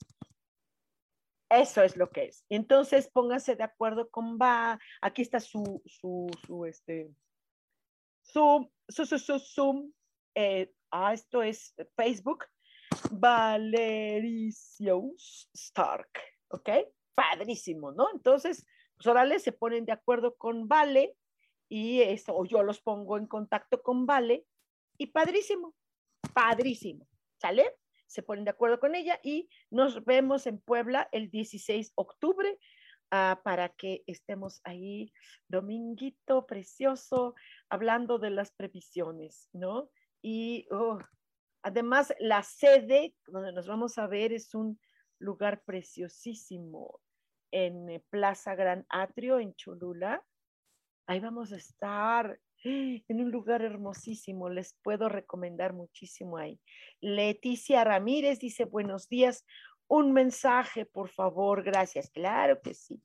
[1.50, 2.44] Eso es lo que es.
[2.50, 4.78] Entonces, pónganse de acuerdo con va.
[5.00, 7.10] Aquí está su, su, su, este,
[8.22, 9.92] Zoom, su, su, su, Zoom.
[10.34, 12.44] Eh, ah, esto es Facebook.
[13.10, 14.30] Valericios
[15.52, 16.10] Stark.
[16.48, 16.70] ¿Ok?
[17.14, 18.08] Padrísimo, ¿no?
[18.12, 21.16] Entonces, los orales se ponen de acuerdo con Vale
[21.68, 24.46] y eso, o yo los pongo en contacto con Vale
[24.96, 25.74] y padrísimo,
[26.32, 27.06] padrísimo.
[27.40, 27.76] ¿Sale?
[28.08, 32.58] se ponen de acuerdo con ella y nos vemos en Puebla el 16 de octubre
[33.10, 35.12] ah, para que estemos ahí,
[35.46, 37.34] dominguito precioso,
[37.68, 39.90] hablando de las previsiones, ¿no?
[40.22, 40.98] Y oh,
[41.68, 44.80] además la sede donde nos vamos a ver es un
[45.18, 47.00] lugar preciosísimo
[47.50, 50.24] en eh, Plaza Gran Atrio, en Cholula.
[51.06, 54.48] Ahí vamos a estar en un lugar hermosísimo.
[54.48, 56.58] Les puedo recomendar muchísimo ahí.
[57.00, 59.44] Leticia Ramírez dice, buenos días.
[59.88, 61.62] Un mensaje, por favor.
[61.62, 62.10] Gracias.
[62.10, 63.02] Claro que sí.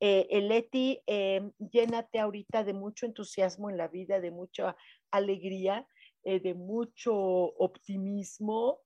[0.00, 4.76] Eh, eh Leti, eh, llénate ahorita de mucho entusiasmo en la vida, de mucha
[5.10, 5.86] alegría,
[6.26, 8.80] eh, de mucho optimismo,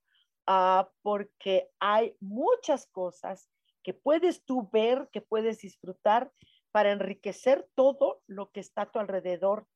[0.45, 3.49] ah, porque hay muchas cosas
[3.83, 6.31] que puedes tú ver, que puedes disfrutar
[6.71, 9.67] para enriquecer todo lo que está a tu alrededor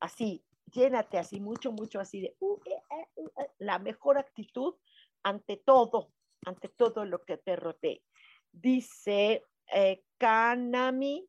[0.00, 4.74] así, llénate así, mucho, mucho así de uh, eh, eh, uh, eh, la mejor actitud
[5.22, 6.12] ante todo,
[6.44, 8.02] ante todo lo que te rodee.
[8.52, 9.44] Dice
[10.18, 11.26] Kanami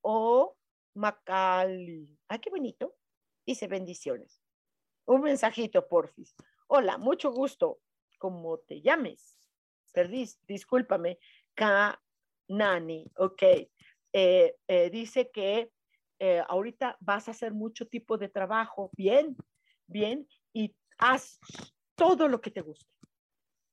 [0.00, 0.56] o
[0.94, 2.18] Macali.
[2.28, 2.96] Ay, qué bonito.
[3.46, 4.37] Dice bendiciones.
[5.08, 6.36] Un mensajito, porfis.
[6.66, 7.80] Hola, mucho gusto.
[8.18, 9.38] ¿Cómo te llames?
[9.94, 11.18] Perdís, discúlpame.
[11.54, 13.42] Kanani, ok.
[14.92, 15.70] dice que
[16.18, 19.34] eh, ahorita vas a hacer mucho tipo de trabajo, bien,
[19.86, 21.38] bien, y haz
[21.94, 22.92] todo lo que te guste.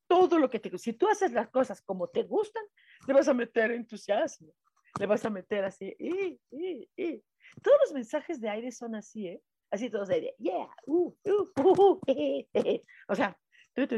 [0.08, 0.92] Todo lo que te guste.
[0.92, 2.64] Si tú haces las cosas como te gustan,
[3.08, 4.54] le vas a meter entusiasmo,
[4.98, 7.22] le vas a meter así, y, y, y.
[7.62, 9.42] Todos los mensajes de aire son así, ¿eh?
[9.76, 10.08] Así todos
[10.40, 12.00] yeah, uh, uh, uh,
[13.10, 13.38] o sea,
[13.76, 13.98] esto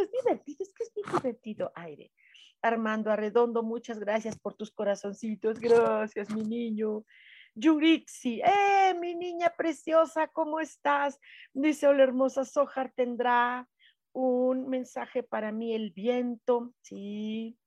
[0.00, 2.12] es divertido, es que es muy divertido aire.
[2.62, 5.58] Armando Arredondo, muchas gracias por tus corazoncitos.
[5.58, 7.04] Gracias, mi niño.
[7.56, 10.28] Yurixi, ¡eh, mi niña preciosa!
[10.28, 11.18] ¿Cómo estás?
[11.52, 13.68] Dice, hola, hermosa Sojar, tendrá
[14.12, 16.72] un mensaje para mí, el viento.
[16.82, 17.58] Sí.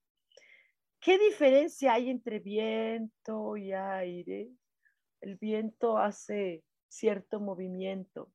[1.01, 4.51] ¿Qué diferencia hay entre viento y aire?
[5.21, 8.31] El viento hace cierto movimiento.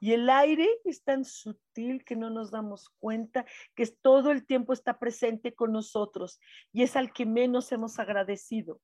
[0.00, 3.44] Y el aire es tan sutil que no nos damos cuenta
[3.74, 6.40] que todo el tiempo está presente con nosotros
[6.72, 8.80] y es al que menos hemos agradecido,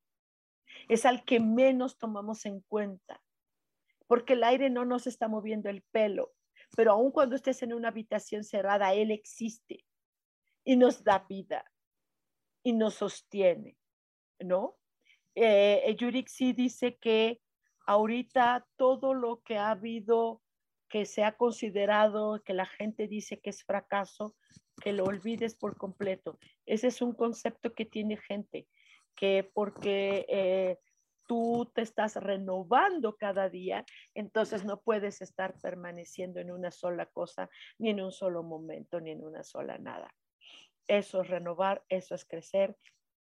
[0.88, 3.22] es al que menos tomamos en cuenta,
[4.06, 6.34] porque el aire no nos está moviendo el pelo,
[6.76, 9.87] pero aun cuando estés en una habitación cerrada, él existe
[10.64, 11.64] y nos da vida
[12.64, 13.78] y nos sostiene,
[14.40, 14.76] ¿no?
[15.35, 17.40] Eh, sí dice que
[17.87, 20.40] ahorita todo lo que ha habido
[20.88, 24.37] que se ha considerado, que la gente dice que es fracaso,
[24.81, 26.38] que lo olvides por completo.
[26.66, 28.68] Ese es un concepto que tiene gente,
[29.16, 30.79] que porque eh,
[31.27, 37.51] tú te estás renovando cada día, entonces no puedes estar permaneciendo en una sola cosa,
[37.79, 40.14] ni en un solo momento, ni en una sola nada.
[40.87, 42.77] Eso es renovar, eso es crecer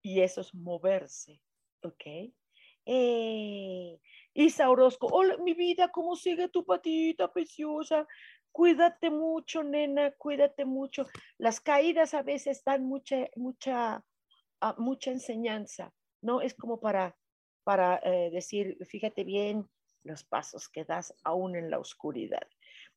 [0.02, 1.40] y eso es moverse,
[1.84, 2.32] ¿ok?
[2.86, 4.00] Eh,
[4.34, 8.06] Isa Orozco, hola mi vida, ¿cómo sigue tu patita preciosa?
[8.52, 11.06] Cuídate mucho, nena, cuídate mucho.
[11.38, 14.04] Las caídas a veces dan mucha, mucha,
[14.60, 15.92] ah, mucha enseñanza,
[16.22, 16.40] ¿no?
[16.40, 17.16] Es como para,
[17.64, 19.68] para eh, decir, fíjate bien
[20.04, 22.46] los pasos que das aún en la oscuridad.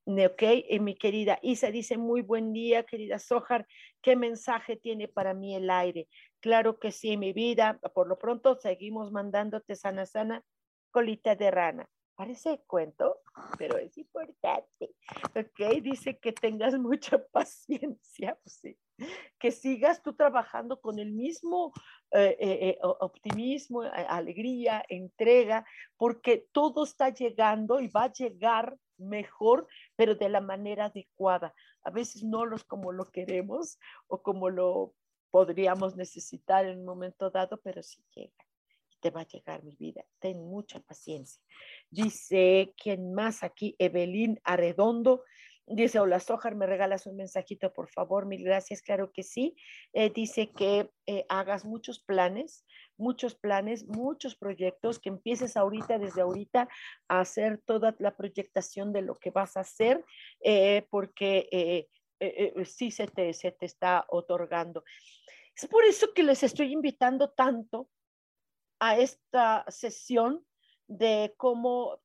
[0.05, 3.67] Ok, y mi querida Isa dice, muy buen día, querida Sojar,
[4.01, 6.07] ¿qué mensaje tiene para mí el aire?
[6.39, 10.43] Claro que sí, mi vida, por lo pronto seguimos mandándote sana, sana,
[10.91, 11.89] colita de rana.
[12.15, 13.21] Parece cuento,
[13.59, 14.95] pero es importante.
[15.35, 18.61] Ok, dice que tengas mucha paciencia, pues
[19.39, 21.71] que sigas tú trabajando con el mismo
[22.11, 25.65] eh, eh, eh, optimismo, alegría, entrega,
[25.97, 31.53] porque todo está llegando y va a llegar mejor, pero de la manera adecuada.
[31.83, 33.77] A veces no los como lo queremos
[34.07, 34.95] o como lo
[35.31, 38.45] podríamos necesitar en un momento dado, pero sí llega.
[38.99, 40.03] Te va a llegar mi vida.
[40.19, 41.41] Ten mucha paciencia.
[41.89, 43.75] Dice, ¿quién más aquí?
[43.77, 45.23] Evelyn Arredondo.
[45.69, 48.25] Dice, hola Sojar, ¿me regalas un mensajito, por favor?
[48.25, 49.53] Mil gracias, claro que sí.
[49.91, 52.65] Eh, dice que eh, hagas muchos planes,
[52.95, 56.69] muchos planes, muchos proyectos, que empieces ahorita, desde ahorita,
[57.09, 60.05] a hacer toda la proyectación de lo que vas a hacer,
[60.39, 61.89] eh, porque
[62.19, 64.83] eh, eh, sí se te, se te está otorgando.
[65.55, 67.89] Es por eso que les estoy invitando tanto
[68.79, 70.45] a esta sesión
[70.87, 71.99] de cómo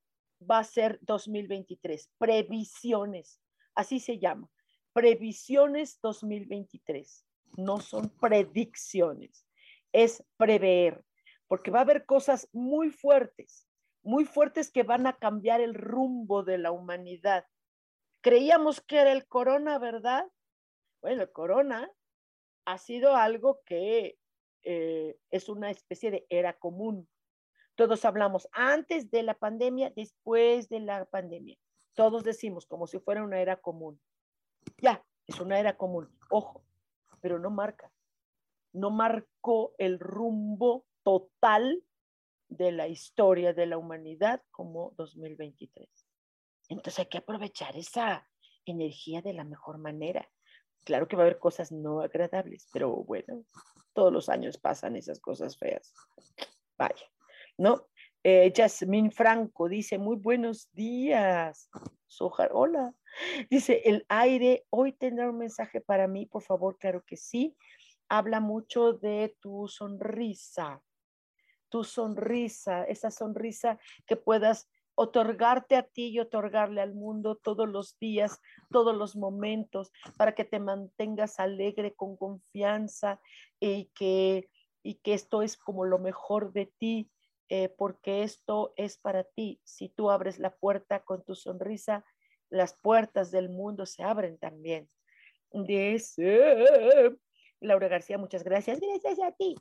[0.50, 3.40] va a ser 2023, previsiones,
[3.74, 4.50] así se llama,
[4.92, 7.24] previsiones 2023,
[7.56, 9.46] no son predicciones,
[9.92, 11.04] es prever,
[11.46, 13.68] porque va a haber cosas muy fuertes,
[14.02, 17.46] muy fuertes que van a cambiar el rumbo de la humanidad.
[18.22, 20.30] Creíamos que era el corona, ¿verdad?
[21.00, 21.90] Bueno, el corona
[22.64, 24.16] ha sido algo que
[24.62, 27.08] eh, es una especie de era común.
[27.74, 31.58] Todos hablamos antes de la pandemia, después de la pandemia.
[31.94, 34.00] Todos decimos como si fuera una era común.
[34.78, 36.08] Ya, es una era común.
[36.30, 36.64] Ojo,
[37.20, 37.92] pero no marca.
[38.72, 41.82] No marcó el rumbo total
[42.48, 46.01] de la historia de la humanidad como 2023.
[46.72, 48.26] Entonces hay que aprovechar esa
[48.64, 50.28] energía de la mejor manera.
[50.84, 53.44] Claro que va a haber cosas no agradables, pero bueno,
[53.92, 55.92] todos los años pasan esas cosas feas.
[56.78, 57.06] Vaya,
[57.58, 57.88] ¿no?
[58.24, 58.52] Eh,
[59.12, 61.68] Franco dice, muy buenos días.
[62.06, 62.94] Sojar, hola.
[63.50, 67.54] Dice, el aire, hoy tendrá un mensaje para mí, por favor, claro que sí.
[68.08, 70.82] Habla mucho de tu sonrisa,
[71.68, 77.98] tu sonrisa, esa sonrisa que puedas otorgarte a ti y otorgarle al mundo todos los
[77.98, 78.40] días,
[78.70, 83.20] todos los momentos, para que te mantengas alegre, con confianza
[83.60, 84.48] y que,
[84.82, 87.10] y que esto es como lo mejor de ti,
[87.48, 89.60] eh, porque esto es para ti.
[89.64, 92.04] Si tú abres la puerta con tu sonrisa,
[92.50, 94.88] las puertas del mundo se abren también.
[95.52, 97.16] Dice
[97.60, 98.80] Laura García, muchas gracias.
[98.80, 99.54] Gracias a ti.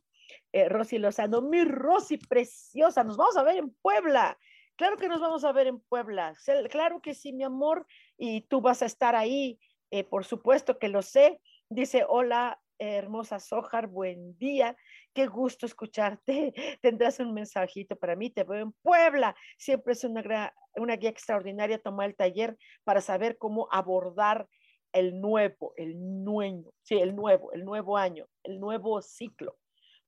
[0.51, 4.37] Eh, Rosy Lozano, mi Rosy preciosa, nos vamos a ver en Puebla.
[4.81, 6.33] Claro que nos vamos a ver en Puebla.
[6.71, 7.85] Claro que sí, mi amor,
[8.17, 9.59] y tú vas a estar ahí,
[9.91, 11.39] eh, por supuesto que lo sé.
[11.69, 14.75] Dice, hola, hermosa Sojar, buen día,
[15.13, 16.55] qué gusto escucharte.
[16.81, 19.35] Tendrás un mensajito para mí, te veo en Puebla.
[19.59, 24.47] Siempre es una, una guía extraordinaria tomar el taller para saber cómo abordar
[24.93, 29.59] el nuevo, el nuevo, sí, el nuevo, el nuevo año, el nuevo ciclo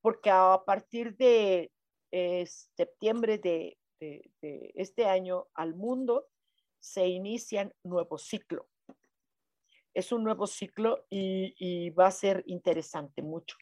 [0.02, 1.72] porque a partir de
[2.12, 2.46] eh,
[2.76, 3.78] septiembre de,
[4.42, 6.28] este año al mundo
[6.84, 8.68] se inician nuevo ciclo.
[9.94, 13.56] Es un nuevo ciclo y, va a ser interesante mucho.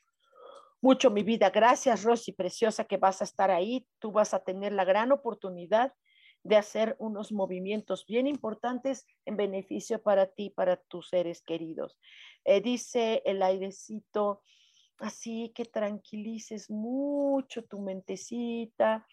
[0.81, 1.51] Mucho, mi vida.
[1.51, 3.87] Gracias, Rosy, preciosa, que vas a estar ahí.
[3.99, 5.93] Tú vas a tener la gran oportunidad
[6.43, 11.99] de hacer unos movimientos bien importantes en beneficio para ti, para tus seres queridos.
[12.43, 14.41] Eh, dice el airecito,
[14.97, 19.05] así que tranquilices mucho tu mentecita,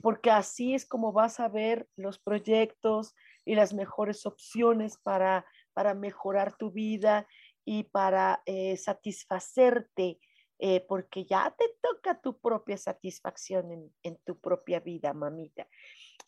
[0.00, 3.14] porque así es como vas a ver los proyectos
[3.44, 7.26] y las mejores opciones para, para mejorar tu vida
[7.64, 10.20] y para eh, satisfacerte,
[10.58, 15.68] eh, porque ya te toca tu propia satisfacción en, en tu propia vida, mamita.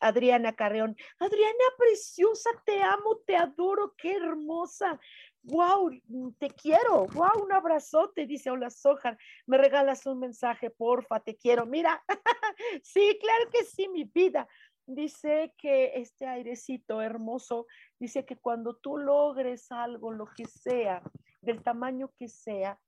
[0.01, 5.01] Adriana Carreón, Adriana preciosa, te amo, te adoro, qué hermosa
[5.45, 5.91] wow,
[6.39, 11.67] te quiero, wow, un abrazote, dice Hola Sojar, me regalas un mensaje, porfa, te quiero,
[11.67, 12.03] mira,
[12.83, 14.49] sí, claro que sí, mi vida.
[14.87, 17.67] Dice que este airecito hermoso,
[17.99, 21.03] dice que cuando tú logres algo, lo que sea,
[21.41, 22.79] del tamaño que sea,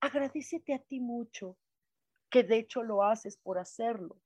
[0.00, 1.58] agradecete a ti mucho,
[2.30, 4.16] que de hecho lo haces por hacerlo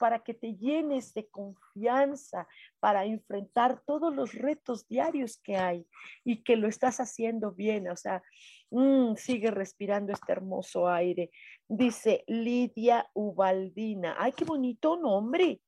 [0.00, 2.48] para que te llenes de confianza
[2.80, 5.86] para enfrentar todos los retos diarios que hay
[6.24, 7.86] y que lo estás haciendo bien.
[7.90, 8.22] O sea,
[8.70, 11.30] mm, sigue respirando este hermoso aire.
[11.68, 14.16] Dice Lidia Ubaldina.
[14.18, 15.60] Ay, qué bonito nombre.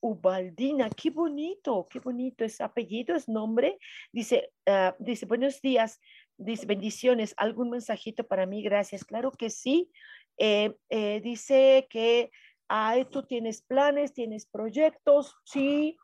[0.00, 2.44] Ubaldina, qué bonito, qué bonito.
[2.44, 3.78] ¿Es apellido, es nombre?
[4.12, 6.00] Dice, ah, dice, buenos días,
[6.36, 7.32] dice, bendiciones.
[7.36, 8.60] ¿Algún mensajito para mí?
[8.60, 9.04] Gracias.
[9.04, 9.88] Claro que sí.
[10.36, 12.30] Eh, eh, dice que
[12.68, 15.96] Ay, tú tienes planes, tienes proyectos, sí.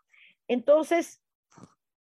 [0.49, 1.23] Entonces,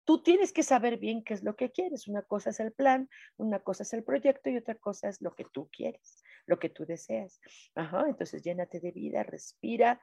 [0.06, 2.08] tú tienes que saber bien qué es lo que quieres.
[2.08, 5.36] Una cosa es el plan, una cosa es el proyecto y otra cosa es lo
[5.36, 7.42] que tú quieres, lo que tú deseas.
[7.76, 10.02] Ajá, entonces llénate de vida, respira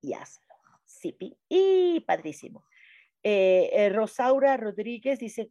[0.00, 0.54] y hazlo.
[0.84, 1.16] Sí,
[1.48, 2.64] y padrísimo.
[3.22, 5.50] Eh, eh, Rosaura Rodríguez dice,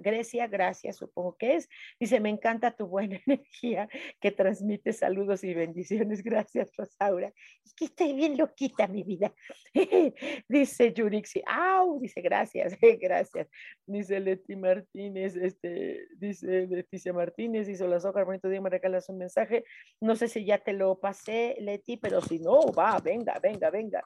[0.00, 1.68] Grecia, gracias, supongo que es.
[1.98, 3.88] Dice, me encanta tu buena energía
[4.20, 6.22] que transmite saludos y bendiciones.
[6.22, 7.32] Gracias, Rosaura.
[7.64, 9.32] Es que estoy bien loquita, mi vida.
[10.48, 12.00] dice Yurixi, ¡au!
[12.00, 13.48] Dice, gracias, gracias.
[13.86, 19.18] Dice Leti Martínez, este, dice Leticia Martínez, dice, las hojas, bonito día, me regalas un
[19.18, 19.64] mensaje.
[20.00, 24.04] No sé si ya te lo pasé, Leti, pero si no, va, venga, venga, venga.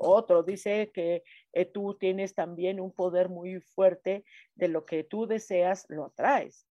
[0.00, 1.22] Otro dice que
[1.72, 4.24] tú tienes también un poder muy fuerte
[4.58, 6.66] de lo que tú deseas, lo atraes.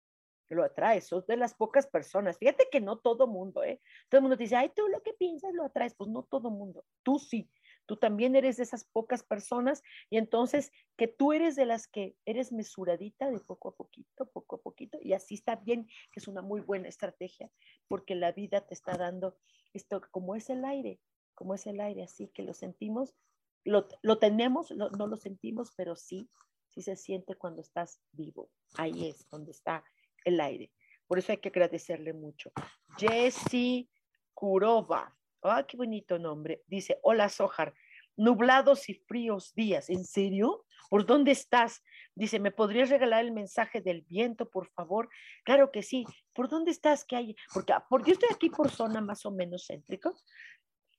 [0.48, 2.38] Lo atraes, sos de las pocas personas.
[2.38, 3.80] Fíjate que no todo mundo, ¿eh?
[4.08, 5.94] Todo el mundo te dice, ay, tú lo que piensas lo atraes.
[5.94, 7.50] Pues no todo mundo, tú sí.
[7.86, 12.16] Tú también eres de esas pocas personas y entonces que tú eres de las que
[12.24, 16.26] eres mesuradita de poco a poquito, poco a poquito y así está bien, que es
[16.26, 17.48] una muy buena estrategia
[17.86, 19.36] porque la vida te está dando
[19.72, 20.98] esto como es el aire,
[21.36, 23.14] como es el aire, así que lo sentimos,
[23.62, 23.86] lo,
[24.18, 26.28] tenemos, no lo sentimos, pero sí,
[26.76, 28.50] sí se siente cuando estás vivo.
[28.76, 29.82] Ahí es donde está
[30.24, 30.70] el aire.
[31.06, 32.52] Por eso hay que agradecerle mucho.
[32.98, 33.88] Jessie
[34.34, 36.62] Kurova Ah, qué bonito nombre.
[36.66, 37.72] Dice, hola Sojar,
[38.16, 39.88] nublados y fríos días.
[39.90, 40.64] ¿En serio?
[40.90, 41.82] ¿Por dónde estás?
[42.14, 45.08] Dice, ¿me podrías regalar el mensaje del viento, por favor?
[45.44, 46.04] Claro que sí.
[46.32, 47.04] ¿Por dónde estás?
[47.04, 47.36] ¿Qué hay?
[47.52, 50.12] Porque, ah, porque yo estoy aquí por zona más o menos céntrica.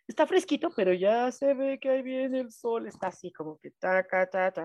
[0.08, 2.88] Está fresquito, pero ya se ve que ahí viene el sol.
[2.88, 4.64] Está así como que ta, ta, ta,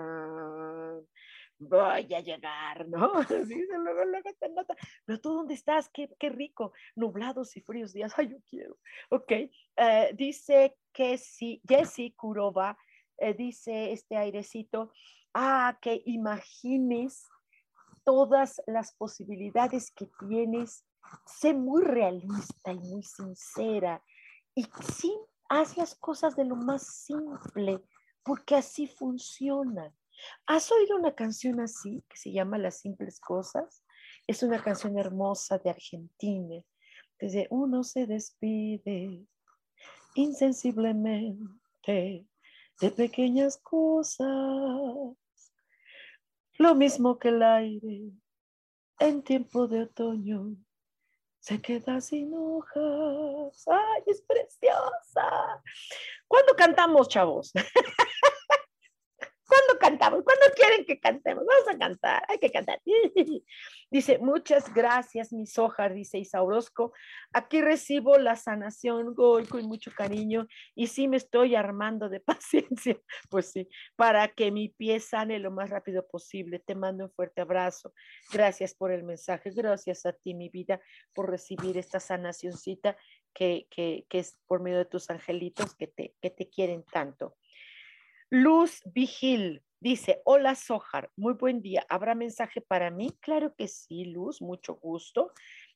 [1.59, 3.12] voy a llegar, ¿no?
[3.49, 4.76] Así, luego, luego te nota.
[5.05, 5.88] Pero tú, ¿dónde estás?
[5.88, 6.72] Qué, qué rico.
[6.95, 8.12] Nublados y fríos días.
[8.18, 8.78] Ay, yo quiero.
[9.11, 9.32] Ok.
[9.32, 12.76] Eh, dice que si, Jessie Kurova,
[13.18, 14.93] eh, dice este airecito,
[15.34, 17.28] ah, que imagines
[18.05, 20.84] todas las posibilidades que tienes.
[21.26, 24.03] Sé muy realista y muy sincera.
[24.55, 24.64] Y
[24.95, 25.18] sí,
[25.53, 27.82] haz las cosas de lo más simple,
[28.22, 29.94] porque así funciona.
[30.46, 33.84] ¿Has oído una canción así que se llama Las simples cosas?
[34.26, 36.62] Es una canción hermosa de Argentina.
[37.18, 39.26] Desde uno se despide
[40.14, 42.26] insensiblemente
[42.80, 44.26] de pequeñas cosas.
[46.59, 48.11] Lo mismo que el aire
[49.00, 50.57] en tiempo de otoño
[51.43, 53.66] se queda sin hojas.
[53.66, 55.61] ¡Ay, es preciosa!
[56.28, 57.53] ¿Cuándo cantamos, chavos?
[60.03, 60.24] ¿Cuándo cantamos?
[60.24, 61.44] ¿Cuándo quieren que cantemos?
[61.46, 62.80] Vamos a cantar, hay que cantar.
[63.90, 66.92] Dice, muchas gracias, mi sojar, dice Isaurosco.
[67.32, 72.20] Aquí recibo la sanación, Goy, con mucho cariño, y sí me estoy armando de
[72.80, 72.98] paciencia,
[73.28, 76.59] pues sí, para que mi pie sane lo más rápido posible.
[76.59, 77.92] Te mando un fuerte abrazo.
[78.32, 80.80] Gracias por el mensaje, gracias a ti, mi vida,
[81.12, 82.96] por recibir esta sanacióncita
[83.34, 87.36] que, que, que es por medio de tus angelitos que te, que te quieren tanto.
[88.30, 91.85] Luz Vigil dice, hola Sojar, muy buen día.
[91.89, 93.11] ¿Habrá mensaje para mí?
[93.20, 95.33] Claro que sí, Luz, mucho gusto.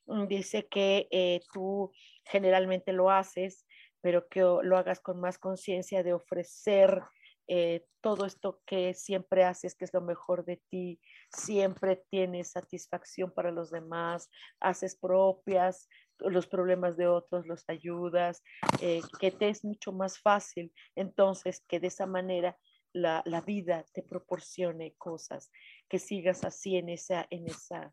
[0.07, 1.91] Mm, dice que eh, tú
[2.25, 3.67] generalmente lo haces,
[4.01, 7.03] pero que lo hagas con más conciencia de ofrecer
[7.49, 11.01] eh, todo esto que siempre haces, que es lo mejor de ti,
[11.31, 14.31] siempre tienes satisfacción para los demás,
[14.61, 15.89] haces propias
[16.19, 18.43] los problemas de otros, los ayudas,
[18.81, 20.73] eh, que te es mucho más fácil.
[20.95, 22.57] Entonces, que de esa manera
[22.97, 25.51] la, vida te proporcione cosas,
[25.89, 27.93] que sigas así en esa, en esa,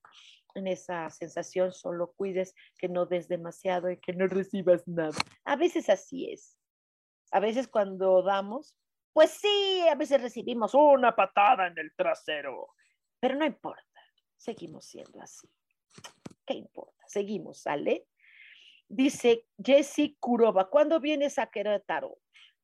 [0.55, 5.17] en esa sensación, solo cuides que no des demasiado y que no recibas nada.
[5.45, 6.57] A veces así es.
[7.31, 8.77] A veces cuando damos,
[9.11, 12.73] pues sí, a veces recibimos una patada en el trasero,
[13.19, 14.01] pero no importa,
[14.37, 15.49] seguimos siendo así.
[16.45, 17.03] ¿Qué importa?
[17.07, 18.07] Seguimos, ¿sale?
[18.87, 22.17] Dice Jessie Kurova, ¿cuándo vienes a Querétaro?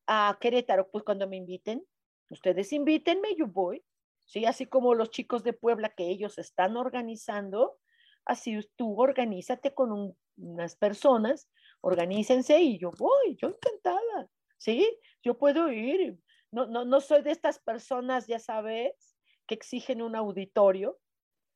[0.06, 1.84] A Querétaro, pues cuando me inviten.
[2.30, 3.84] Ustedes invítenme, yo voy.
[4.26, 7.80] Sí, así como los chicos de Puebla que ellos están organizando,
[8.26, 11.50] así tú organízate con unas personas,
[11.82, 14.30] organícense y yo voy, yo encantada.
[14.58, 14.88] Sí,
[15.24, 16.20] yo puedo ir.
[16.52, 19.18] No, no, no soy de estas personas, ya sabes,
[19.48, 21.00] que exigen un auditorio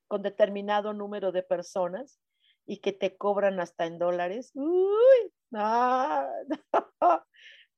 [0.07, 2.19] con determinado número de personas
[2.65, 4.51] y que te cobran hasta en dólares.
[4.55, 6.27] Uy, no,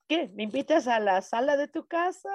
[0.07, 0.29] ¿Qué?
[0.33, 2.29] ¿Me invitas a la sala de tu casa?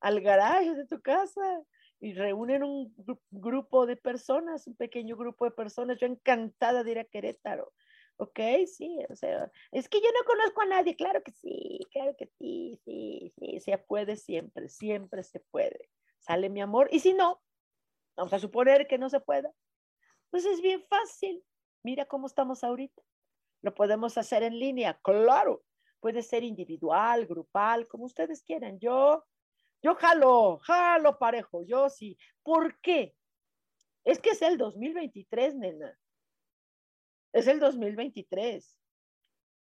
[0.00, 1.62] ¿Al garaje de tu casa?
[2.00, 2.94] Y reúnen un
[3.30, 5.98] grupo de personas, un pequeño grupo de personas.
[5.98, 7.72] Yo encantada de ir a Querétaro.
[8.18, 8.40] ¿Ok?
[8.66, 10.96] Sí, o sea, es que yo no conozco a nadie.
[10.96, 15.90] Claro que sí, claro que sí, sí, sí, se puede siempre, siempre se puede.
[16.18, 16.88] Sale mi amor.
[16.92, 17.42] Y si no,
[18.16, 19.52] vamos a suponer que no se pueda,
[20.30, 21.44] pues es bien fácil
[21.86, 23.00] Mira cómo estamos ahorita.
[23.62, 25.62] Lo podemos hacer en línea, claro.
[26.00, 28.80] Puede ser individual, grupal, como ustedes quieran.
[28.80, 29.24] Yo,
[29.82, 32.18] yo jalo, jalo parejo, yo sí.
[32.42, 33.14] ¿Por qué?
[34.04, 35.98] Es que es el 2023, nena.
[37.32, 38.78] Es el 2023.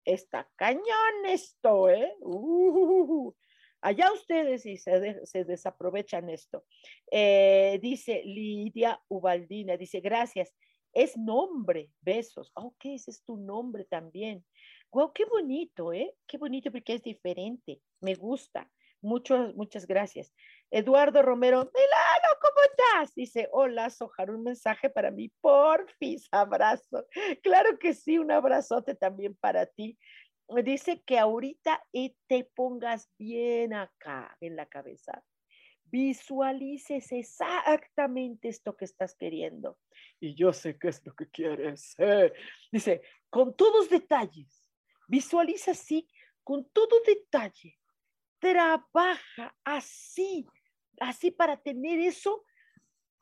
[0.05, 2.15] Está cañón esto, ¿eh?
[2.21, 3.33] Uh,
[3.81, 6.65] allá ustedes sí se, desaprovechan esto.
[7.11, 10.55] Eh, dice Lidia Ubaldina, dice, gracias
[10.97, 12.51] es nombre, besos.
[12.55, 14.43] Ok, ese es tu nombre también.
[14.91, 16.15] Wow, qué bonito, ¿eh?
[16.27, 17.83] Qué bonito porque es diferente.
[18.01, 18.71] Me gusta.
[19.07, 20.35] Muchos, muchas gracias.
[20.69, 23.15] Eduardo Romero, Milano, ¿cómo estás?
[23.15, 27.07] Dice, hola, Sojar, un mensaje para mí, porfis, abrazo.
[27.41, 29.97] Claro que sí, un abrazote también para ti.
[30.65, 31.85] Dice que ahorita
[32.27, 35.23] te pongas bien acá en la cabeza.
[35.85, 39.79] Visualices exactamente esto que estás queriendo.
[40.19, 41.95] Y yo sé qué es lo que quieres.
[42.73, 44.69] Dice, con todos detalles.
[45.07, 46.09] Visualiza así,
[46.43, 47.79] con todo detalle
[48.39, 50.47] trabaja así,
[51.01, 52.45] así para tener eso,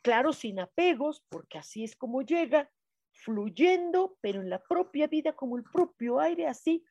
[0.03, 2.71] claro, sin apegos, porque así es como llega,
[3.12, 6.85] fluyendo, pero en la propia vida como el propio aire, así,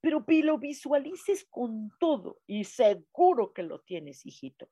[0.00, 4.68] pero lo visualices con todo y seguro que lo tienes, hijito.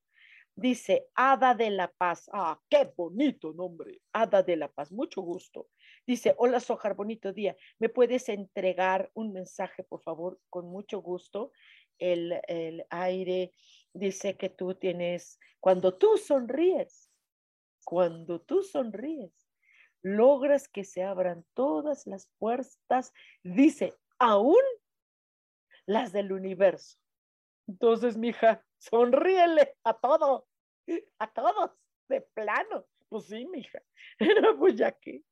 [0.57, 2.28] Dice, Hada de la Paz.
[2.33, 4.03] Ah, qué bonito nombre.
[4.12, 4.91] Hada de la Paz.
[4.93, 5.68] Mucho gusto.
[6.07, 7.57] Dice, hola Sojar, bonito día.
[7.78, 10.41] ¿Me puedes entregar un mensaje, por favor?
[10.51, 11.53] Con mucho gusto
[12.01, 13.53] el, aire,
[13.92, 17.11] dice que tú tienes, cuando tú sonríes,
[17.84, 19.32] cuando tú sonríes,
[20.03, 24.62] logras que se abran todas las puertas, dice, aún
[25.86, 26.98] las del universo.
[27.68, 30.48] Entonces, mija, sonríele a todo,
[31.18, 31.70] a todos,
[32.09, 32.86] de plano.
[33.09, 33.82] Pues sí, mija.
[34.42, 35.22] No, pues ya que.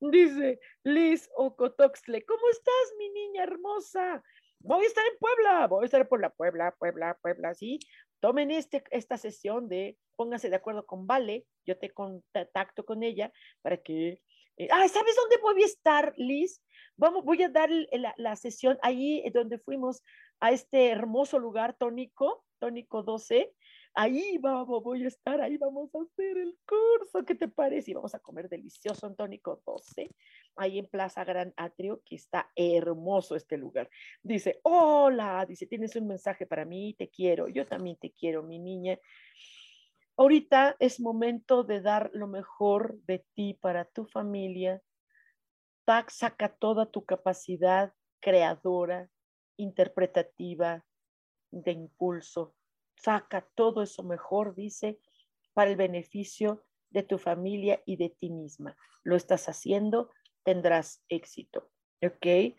[0.00, 4.22] Dice Liz Ocotoxle, ¿cómo estás, mi niña hermosa?
[4.64, 7.78] Voy a estar en Puebla, voy a estar por la Puebla, Puebla, Puebla, sí.
[8.20, 13.32] Tomen este, esta sesión de, pónganse de acuerdo con Vale, yo te contacto con ella
[13.62, 14.20] para que...
[14.58, 16.62] Eh, ah, ¿sabes dónde voy a estar, Liz?
[16.96, 20.02] Vamos, voy a dar la, la sesión ahí donde fuimos
[20.40, 23.52] a este hermoso lugar tónico, tónico 12,
[23.94, 27.90] ahí vamos, voy a estar, ahí vamos a hacer el curso, ¿qué te parece?
[27.90, 30.10] Y vamos a comer delicioso en Tónico 12,
[30.56, 33.88] ahí en Plaza Gran Atrio, que está hermoso este lugar.
[34.22, 38.58] Dice, hola, dice, tienes un mensaje para mí, te quiero, yo también te quiero, mi
[38.58, 38.98] niña.
[40.16, 44.82] Ahorita es momento de dar lo mejor de ti para tu familia.
[46.08, 49.10] saca toda tu capacidad creadora,
[49.56, 50.84] interpretativa,
[51.50, 52.54] de impulso,
[52.96, 54.98] saca todo eso mejor, dice,
[55.52, 58.76] para el beneficio de tu familia y de ti misma.
[59.02, 60.10] Lo estás haciendo,
[60.44, 61.70] tendrás éxito.
[62.02, 62.56] ¿Ok?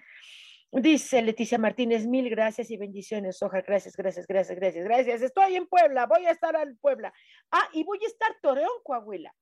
[0.71, 3.61] Dice Leticia Martínez, mil gracias y bendiciones, Soja.
[3.61, 5.21] Gracias, gracias, gracias, gracias, gracias.
[5.21, 7.13] Estoy en Puebla, voy a estar en Puebla.
[7.51, 9.36] Ah, y voy a estar Torreón, Coahuila.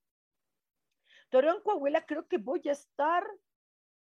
[1.29, 3.25] Torreón, Coahuila, creo que voy a estar,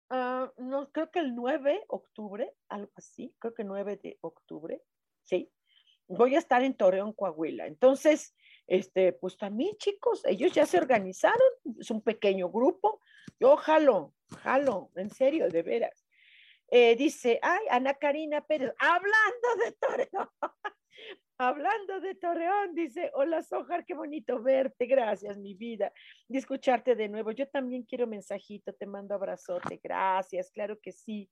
[0.09, 4.81] ah, no, creo que el 9 de octubre, algo así, creo que 9 de octubre,
[5.23, 5.49] sí
[6.15, 7.67] voy a estar en Torreón, Coahuila.
[7.67, 8.35] Entonces,
[8.71, 13.01] este, pues también chicos, ellos ya se organizaron, es un pequeño grupo.
[13.37, 14.13] Yo jalo,
[14.43, 16.07] jalo, en serio, de veras.
[16.69, 20.29] Eh, dice, ay, Ana Karina Pérez, hablando de Torreón,
[21.37, 25.91] hablando de Torreón, dice, hola Sojar, qué bonito verte, gracias mi vida,
[26.29, 27.31] y escucharte de nuevo.
[27.31, 31.29] Yo también quiero mensajito, te mando abrazote, gracias, claro que sí,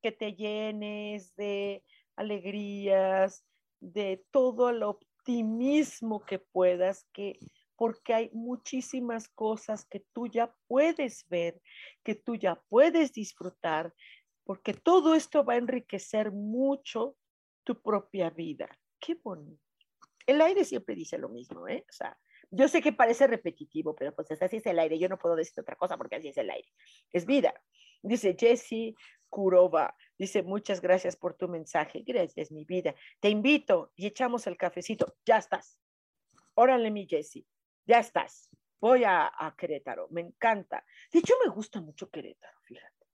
[0.00, 1.84] que te llenes de
[2.16, 3.44] alegrías,
[3.80, 4.82] de todo el
[5.20, 7.38] optimismo que puedas, que
[7.76, 11.60] porque hay muchísimas cosas que tú ya puedes ver,
[12.02, 13.94] que tú ya puedes disfrutar,
[14.44, 17.16] porque todo esto va a enriquecer mucho
[17.64, 18.68] tu propia vida.
[18.98, 19.62] Qué bonito.
[20.26, 21.84] El aire siempre dice lo mismo, ¿eh?
[21.88, 22.18] O sea,
[22.50, 24.98] yo sé que parece repetitivo, pero pues así es el aire.
[24.98, 26.68] Yo no puedo decir otra cosa porque así es el aire.
[27.12, 27.54] Es vida.
[28.02, 28.94] Dice Jesse
[29.30, 32.02] Kurova, Dice, muchas gracias por tu mensaje.
[32.06, 32.94] Gracias, mi vida.
[33.20, 35.16] Te invito y echamos el cafecito.
[35.24, 35.80] Ya estás.
[36.56, 37.46] Órale, mi Jessie.
[37.86, 38.50] Ya estás.
[38.82, 40.08] Voy a, Querétaro.
[40.10, 40.84] Me encanta.
[41.10, 43.06] De hecho, me gusta mucho Querétaro, fíjate.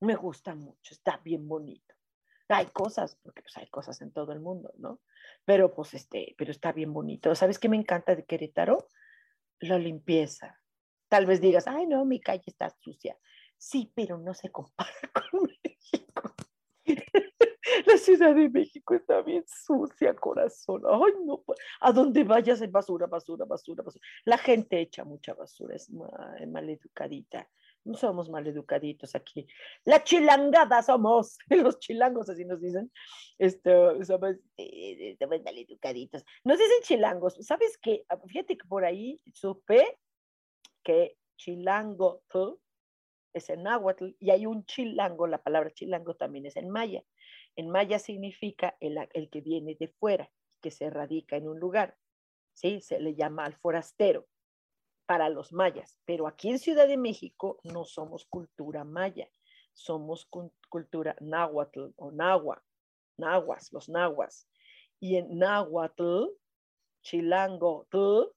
[0.00, 0.94] Me gusta mucho.
[0.94, 1.94] Está bien bonito.
[2.48, 5.00] Hay cosas, porque pues hay cosas en todo el mundo, ¿no?
[5.44, 7.32] Pero pues este, pero está bien bonito.
[7.36, 8.88] ¿Sabes qué me encanta de Querétaro?
[9.60, 10.60] La limpieza.
[11.08, 13.16] Tal vez digas, ay, no, mi calle está sucia.
[13.62, 14.90] Sí, pero no se compara
[15.30, 15.48] con
[17.86, 20.82] la Ciudad de México está bien sucia, corazón.
[20.84, 21.44] Ay, no.
[21.78, 24.04] A donde vayas es basura, basura, basura, basura.
[24.24, 27.48] La gente echa mucha basura, es mal, educadita.
[27.84, 29.46] No somos mal educaditos aquí.
[29.84, 32.90] La chilangada somos, los chilangos así nos dicen.
[33.38, 36.24] Esto, somos, eh, mal educaditos.
[36.42, 37.36] Nos dicen chilangos.
[37.40, 38.04] ¿Sabes qué?
[38.08, 40.00] Ah, fíjate que por ahí supe
[40.82, 42.22] que chilango
[43.32, 47.02] es en náhuatl y hay un chilango, la palabra chilango también es en maya.
[47.56, 48.96] En maya significa el,
[49.30, 50.30] que viene de fuera,
[50.60, 51.96] que se radica en un lugar.
[52.54, 52.80] ¿sí?
[52.80, 54.26] Se le llama al forastero
[55.06, 59.28] para los mayas, pero aquí en Ciudad de México no somos cultura maya,
[59.74, 60.28] somos
[60.68, 62.62] cultura náhuatl o nahua,
[63.18, 64.48] nahuas, los nahuas.
[65.00, 66.28] Y en náhuatl
[67.02, 68.32] chilango, tú,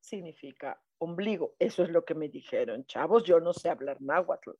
[0.00, 1.54] significa ombligo.
[1.58, 4.50] Eso es lo que me dijeron, chavos, yo no sé hablar náhuatl.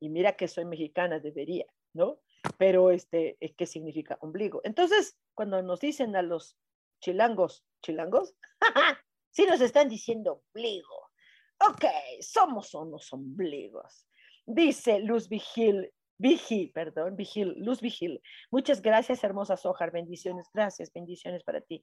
[0.00, 2.20] Y mira que soy mexicana, debería, ¿no?
[2.58, 4.60] Pero este, ¿qué significa ombligo?
[4.64, 6.56] Entonces, cuando nos dicen a los
[7.00, 8.34] chilangos, chilangos,
[9.30, 11.10] sí nos están diciendo ombligo.
[11.68, 11.84] Ok,
[12.20, 14.06] somos unos ombligos.
[14.44, 18.22] Dice Luz Vigil, Vigil, perdón, Vigil, Luz Vigil.
[18.50, 19.90] Muchas gracias, hermosa Sojar.
[19.90, 21.82] Bendiciones, gracias, bendiciones para ti.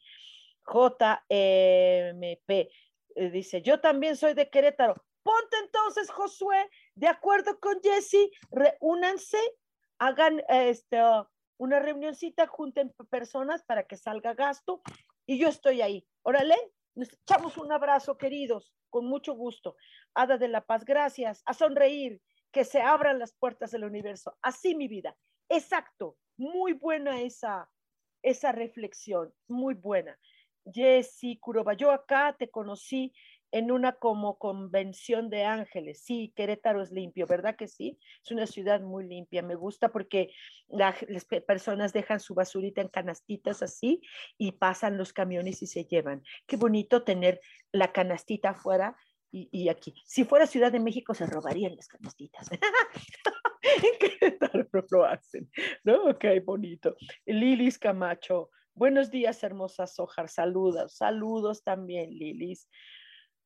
[0.65, 2.69] JMP
[3.15, 4.95] eh, dice, yo también soy de Querétaro.
[5.23, 9.39] Ponte entonces, Josué, de acuerdo con Jesse, reúnanse,
[9.97, 11.01] hagan este,
[11.57, 14.81] una reunioncita, junten personas para que salga gasto
[15.25, 16.05] y yo estoy ahí.
[16.23, 16.57] Órale,
[16.95, 19.75] nos echamos un abrazo, queridos, con mucho gusto.
[20.13, 21.41] Hada de la Paz, gracias.
[21.45, 24.37] A sonreír, que se abran las puertas del universo.
[24.41, 25.15] Así mi vida.
[25.49, 26.17] Exacto.
[26.37, 27.69] Muy buena esa,
[28.21, 30.19] esa reflexión, muy buena.
[30.71, 33.13] Jessy Curoba, yo acá te conocí
[33.53, 36.01] en una como convención de ángeles.
[36.03, 37.99] Sí, Querétaro es limpio, ¿verdad que sí?
[38.23, 39.43] Es una ciudad muy limpia.
[39.43, 40.33] Me gusta porque
[40.67, 44.01] las personas dejan su basurita en canastitas así
[44.39, 46.23] y pasan los camiones y se llevan.
[46.47, 47.41] Qué bonito tener
[47.71, 48.97] la canastita afuera
[49.35, 49.95] y, aquí.
[50.05, 52.47] Si fuera Ciudad de México, se robarían las canastitas.
[53.61, 55.49] en Querétaro no lo hacen,
[55.83, 56.09] ¿no?
[56.09, 56.95] Ok, bonito.
[57.25, 58.49] Lilis Camacho.
[58.75, 60.29] Buenos días, hermosas Sojar.
[60.29, 62.67] Saludos, saludos también, Lilis.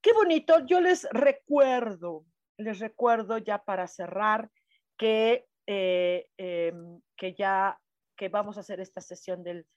[0.01, 0.65] Qué bonito.
[0.65, 2.25] Yo les recuerdo,
[2.57, 4.49] les recuerdo ya para cerrar
[4.97, 7.77] que, eh, em, que ya
[8.15, 9.67] que vamos a hacer esta sesión del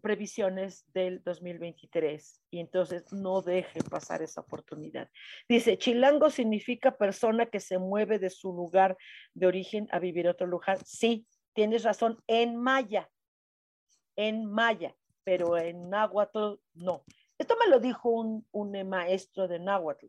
[0.00, 5.08] previsiones del 2023 y entonces no dejen pasar esa oportunidad.
[5.48, 8.96] Dice, chilango significa persona que se mueve de su lugar
[9.34, 10.78] de origen a vivir otro lugar.
[10.84, 13.08] Sí, tienes razón, en maya,
[14.18, 14.94] en maya,
[15.24, 17.04] pero en náhuatl no.
[17.38, 20.06] Esto me lo dijo un, un maestro de náhuatl.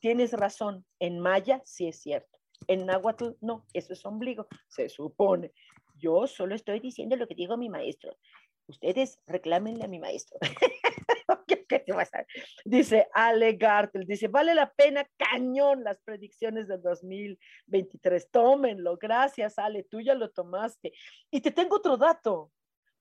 [0.00, 2.38] Tienes razón, en maya sí es cierto.
[2.66, 5.52] En náhuatl no, eso es ombligo, se supone.
[5.94, 8.18] Yo solo estoy diciendo lo que digo mi maestro
[8.66, 10.38] ustedes reclámenle a mi maestro.
[11.68, 12.26] ¿Qué te vas a...
[12.64, 18.30] Dice Ale Gartel, dice, vale la pena cañón las predicciones del 2023.
[18.30, 20.92] Tómenlo, gracias Ale, tú ya lo tomaste.
[21.30, 22.50] Y te tengo otro dato,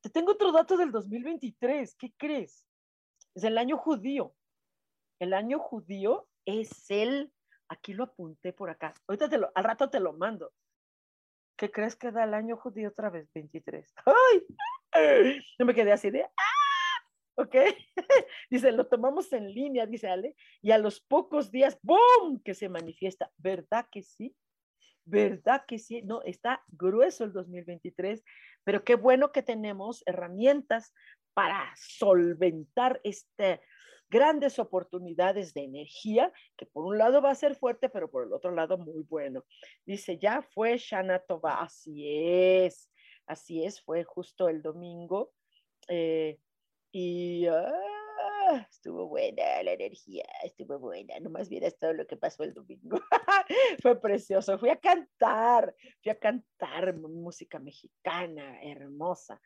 [0.02, 2.66] te tengo otro dato del 2023, ¿qué crees?
[3.36, 4.36] Es el año judío.
[5.20, 7.32] El año judío es el,
[7.70, 10.52] aquí lo apunté por acá, ahorita te lo, al rato te lo mando.
[11.56, 13.30] ¿Qué crees que da el año judío otra vez?
[13.36, 13.94] 23.
[14.06, 15.40] ¡Ay!
[15.60, 17.06] No me quedé así de, ¡ah!
[17.36, 17.56] ¿Ok?
[18.50, 22.42] dice, lo tomamos en línea, dice Ale, y a los pocos días, ¡boom!
[22.44, 23.32] que se manifiesta.
[23.38, 24.36] ¿Verdad que sí?
[25.06, 26.02] ¿Verdad que sí?
[26.02, 28.24] No, está grueso el 2023,
[28.64, 30.94] pero qué bueno que tenemos herramientas
[31.34, 33.62] para solventar este,
[34.10, 38.34] grandes oportunidades de energía, que por un lado va a ser fuerte, pero por el
[38.34, 39.44] otro lado muy bueno.
[39.86, 42.90] Dice, ya fue Shana Toba, así es.
[43.26, 45.32] Así es, fue justo el domingo.
[45.88, 46.38] Eh,
[46.92, 47.72] y ah,
[48.70, 51.20] estuvo buena la energía, estuvo buena.
[51.20, 53.00] No más bien es todo lo que pasó el domingo.
[53.82, 54.58] fue precioso.
[54.60, 59.42] Fui a cantar, fui a cantar música mexicana, hermosa.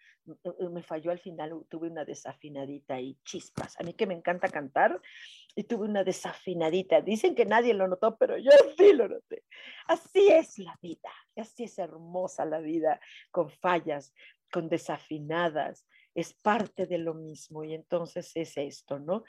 [0.72, 3.80] Me falló al final, tuve una desafinadita y chispas.
[3.80, 5.00] A mí que me encanta cantar
[5.56, 7.02] y tuve una desafinadita.
[7.02, 9.44] Dicen que nadie lo notó, pero yo sí lo noté.
[9.88, 13.00] Así es la vida, así es hermosa la vida,
[13.32, 14.14] con fallas,
[14.52, 15.86] con desafinadas,
[16.16, 19.26] es parte de lo mismo y entonces es esto, ¿no?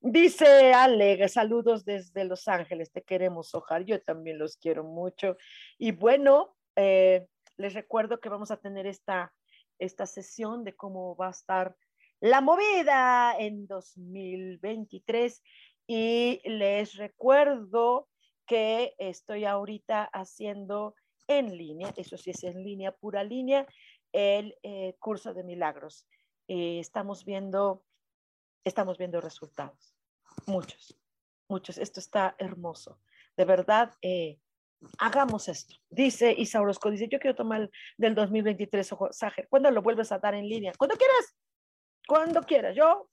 [0.00, 5.36] Dice Ale, saludos desde Los Ángeles, te queremos, Ojar, yo también los quiero mucho.
[5.76, 7.26] Y bueno, eh,
[7.56, 9.34] les recuerdo que vamos a tener esta,
[9.80, 11.76] esta sesión de cómo va a estar
[12.20, 15.42] la movida en 2023
[15.88, 18.08] y les recuerdo
[18.46, 20.94] que estoy ahorita haciendo
[21.26, 23.66] en línea, eso sí es en línea, pura línea,
[24.12, 26.06] el eh, curso de milagros.
[26.48, 27.84] Eh, estamos viendo,
[28.64, 29.94] estamos viendo resultados,
[30.46, 30.98] muchos,
[31.46, 31.76] muchos.
[31.76, 32.98] Esto está hermoso.
[33.36, 34.40] De verdad, eh,
[34.98, 35.74] hagamos esto.
[35.90, 39.46] Dice Isa Orozco, dice, yo quiero tomar del 2023, Sager.
[39.48, 40.72] ¿Cuándo lo vuelves a dar en línea?
[40.78, 41.36] Cuando quieras,
[42.06, 42.74] cuando quieras.
[42.74, 43.10] Yo,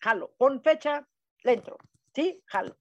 [0.00, 1.06] jalo, pon fecha,
[1.44, 1.76] le entro.
[2.14, 2.42] ¿Sí?
[2.46, 2.78] Jalo.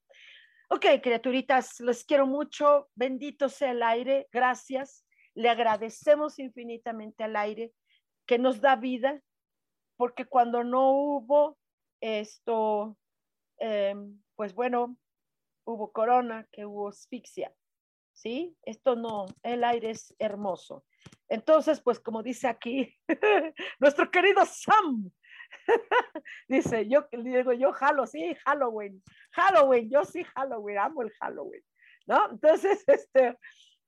[0.70, 2.89] Ok, criaturitas, les quiero mucho.
[2.95, 4.28] Bendito sea el aire.
[4.32, 5.05] Gracias.
[5.34, 7.74] Le agradecemos infinitamente al aire
[8.26, 9.22] que nos da vida,
[9.97, 11.57] porque cuando no hubo
[12.01, 12.97] esto,
[13.59, 14.97] em, pues bueno,
[15.65, 17.53] hubo corona, que hubo asfixia,
[18.13, 18.55] ¿sí?
[18.63, 20.85] Esto no, el aire es hermoso.
[21.27, 22.95] Entonces, pues como dice aquí
[23.79, 25.11] nuestro querido Sam,
[26.47, 31.63] Dice, yo digo, yo jalo, sí, Halloween, Halloween, yo sí Halloween, amo el Halloween,
[32.05, 32.31] ¿no?
[32.31, 33.37] Entonces, este,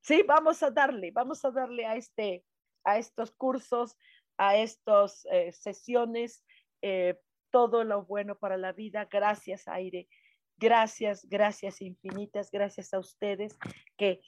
[0.01, 2.43] sí, vamos a darle, vamos a darle a este,
[2.83, 3.95] a estos cursos,
[4.39, 6.45] a estas eh, sesiones,
[6.81, 7.19] eh,
[7.51, 9.05] todo lo bueno para la vida.
[9.11, 10.07] Gracias, Aire.
[10.57, 13.57] Gracias, gracias infinitas, gracias a ustedes
[13.97, 14.21] que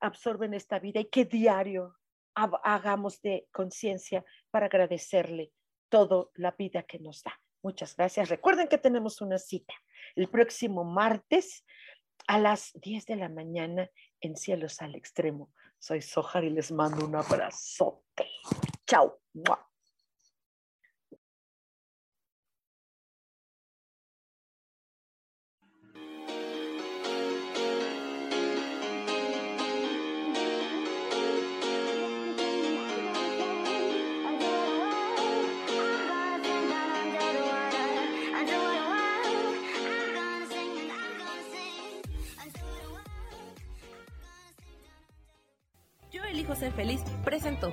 [0.00, 1.94] absorben esta vida y que diario
[2.34, 5.52] hagamos de conciencia para agradecerle
[5.90, 7.38] toda la vida que nos da.
[7.62, 8.30] Muchas gracias.
[8.30, 9.74] Recuerden que tenemos una cita
[10.16, 11.66] el próximo martes
[12.26, 13.90] a las 10 de la mañana
[14.20, 15.50] en Cielos al Extremo.
[15.78, 18.26] Soy Sojar y les mando un abrazote.
[18.86, 19.19] Chao.
[46.60, 47.72] Ser feliz presentó.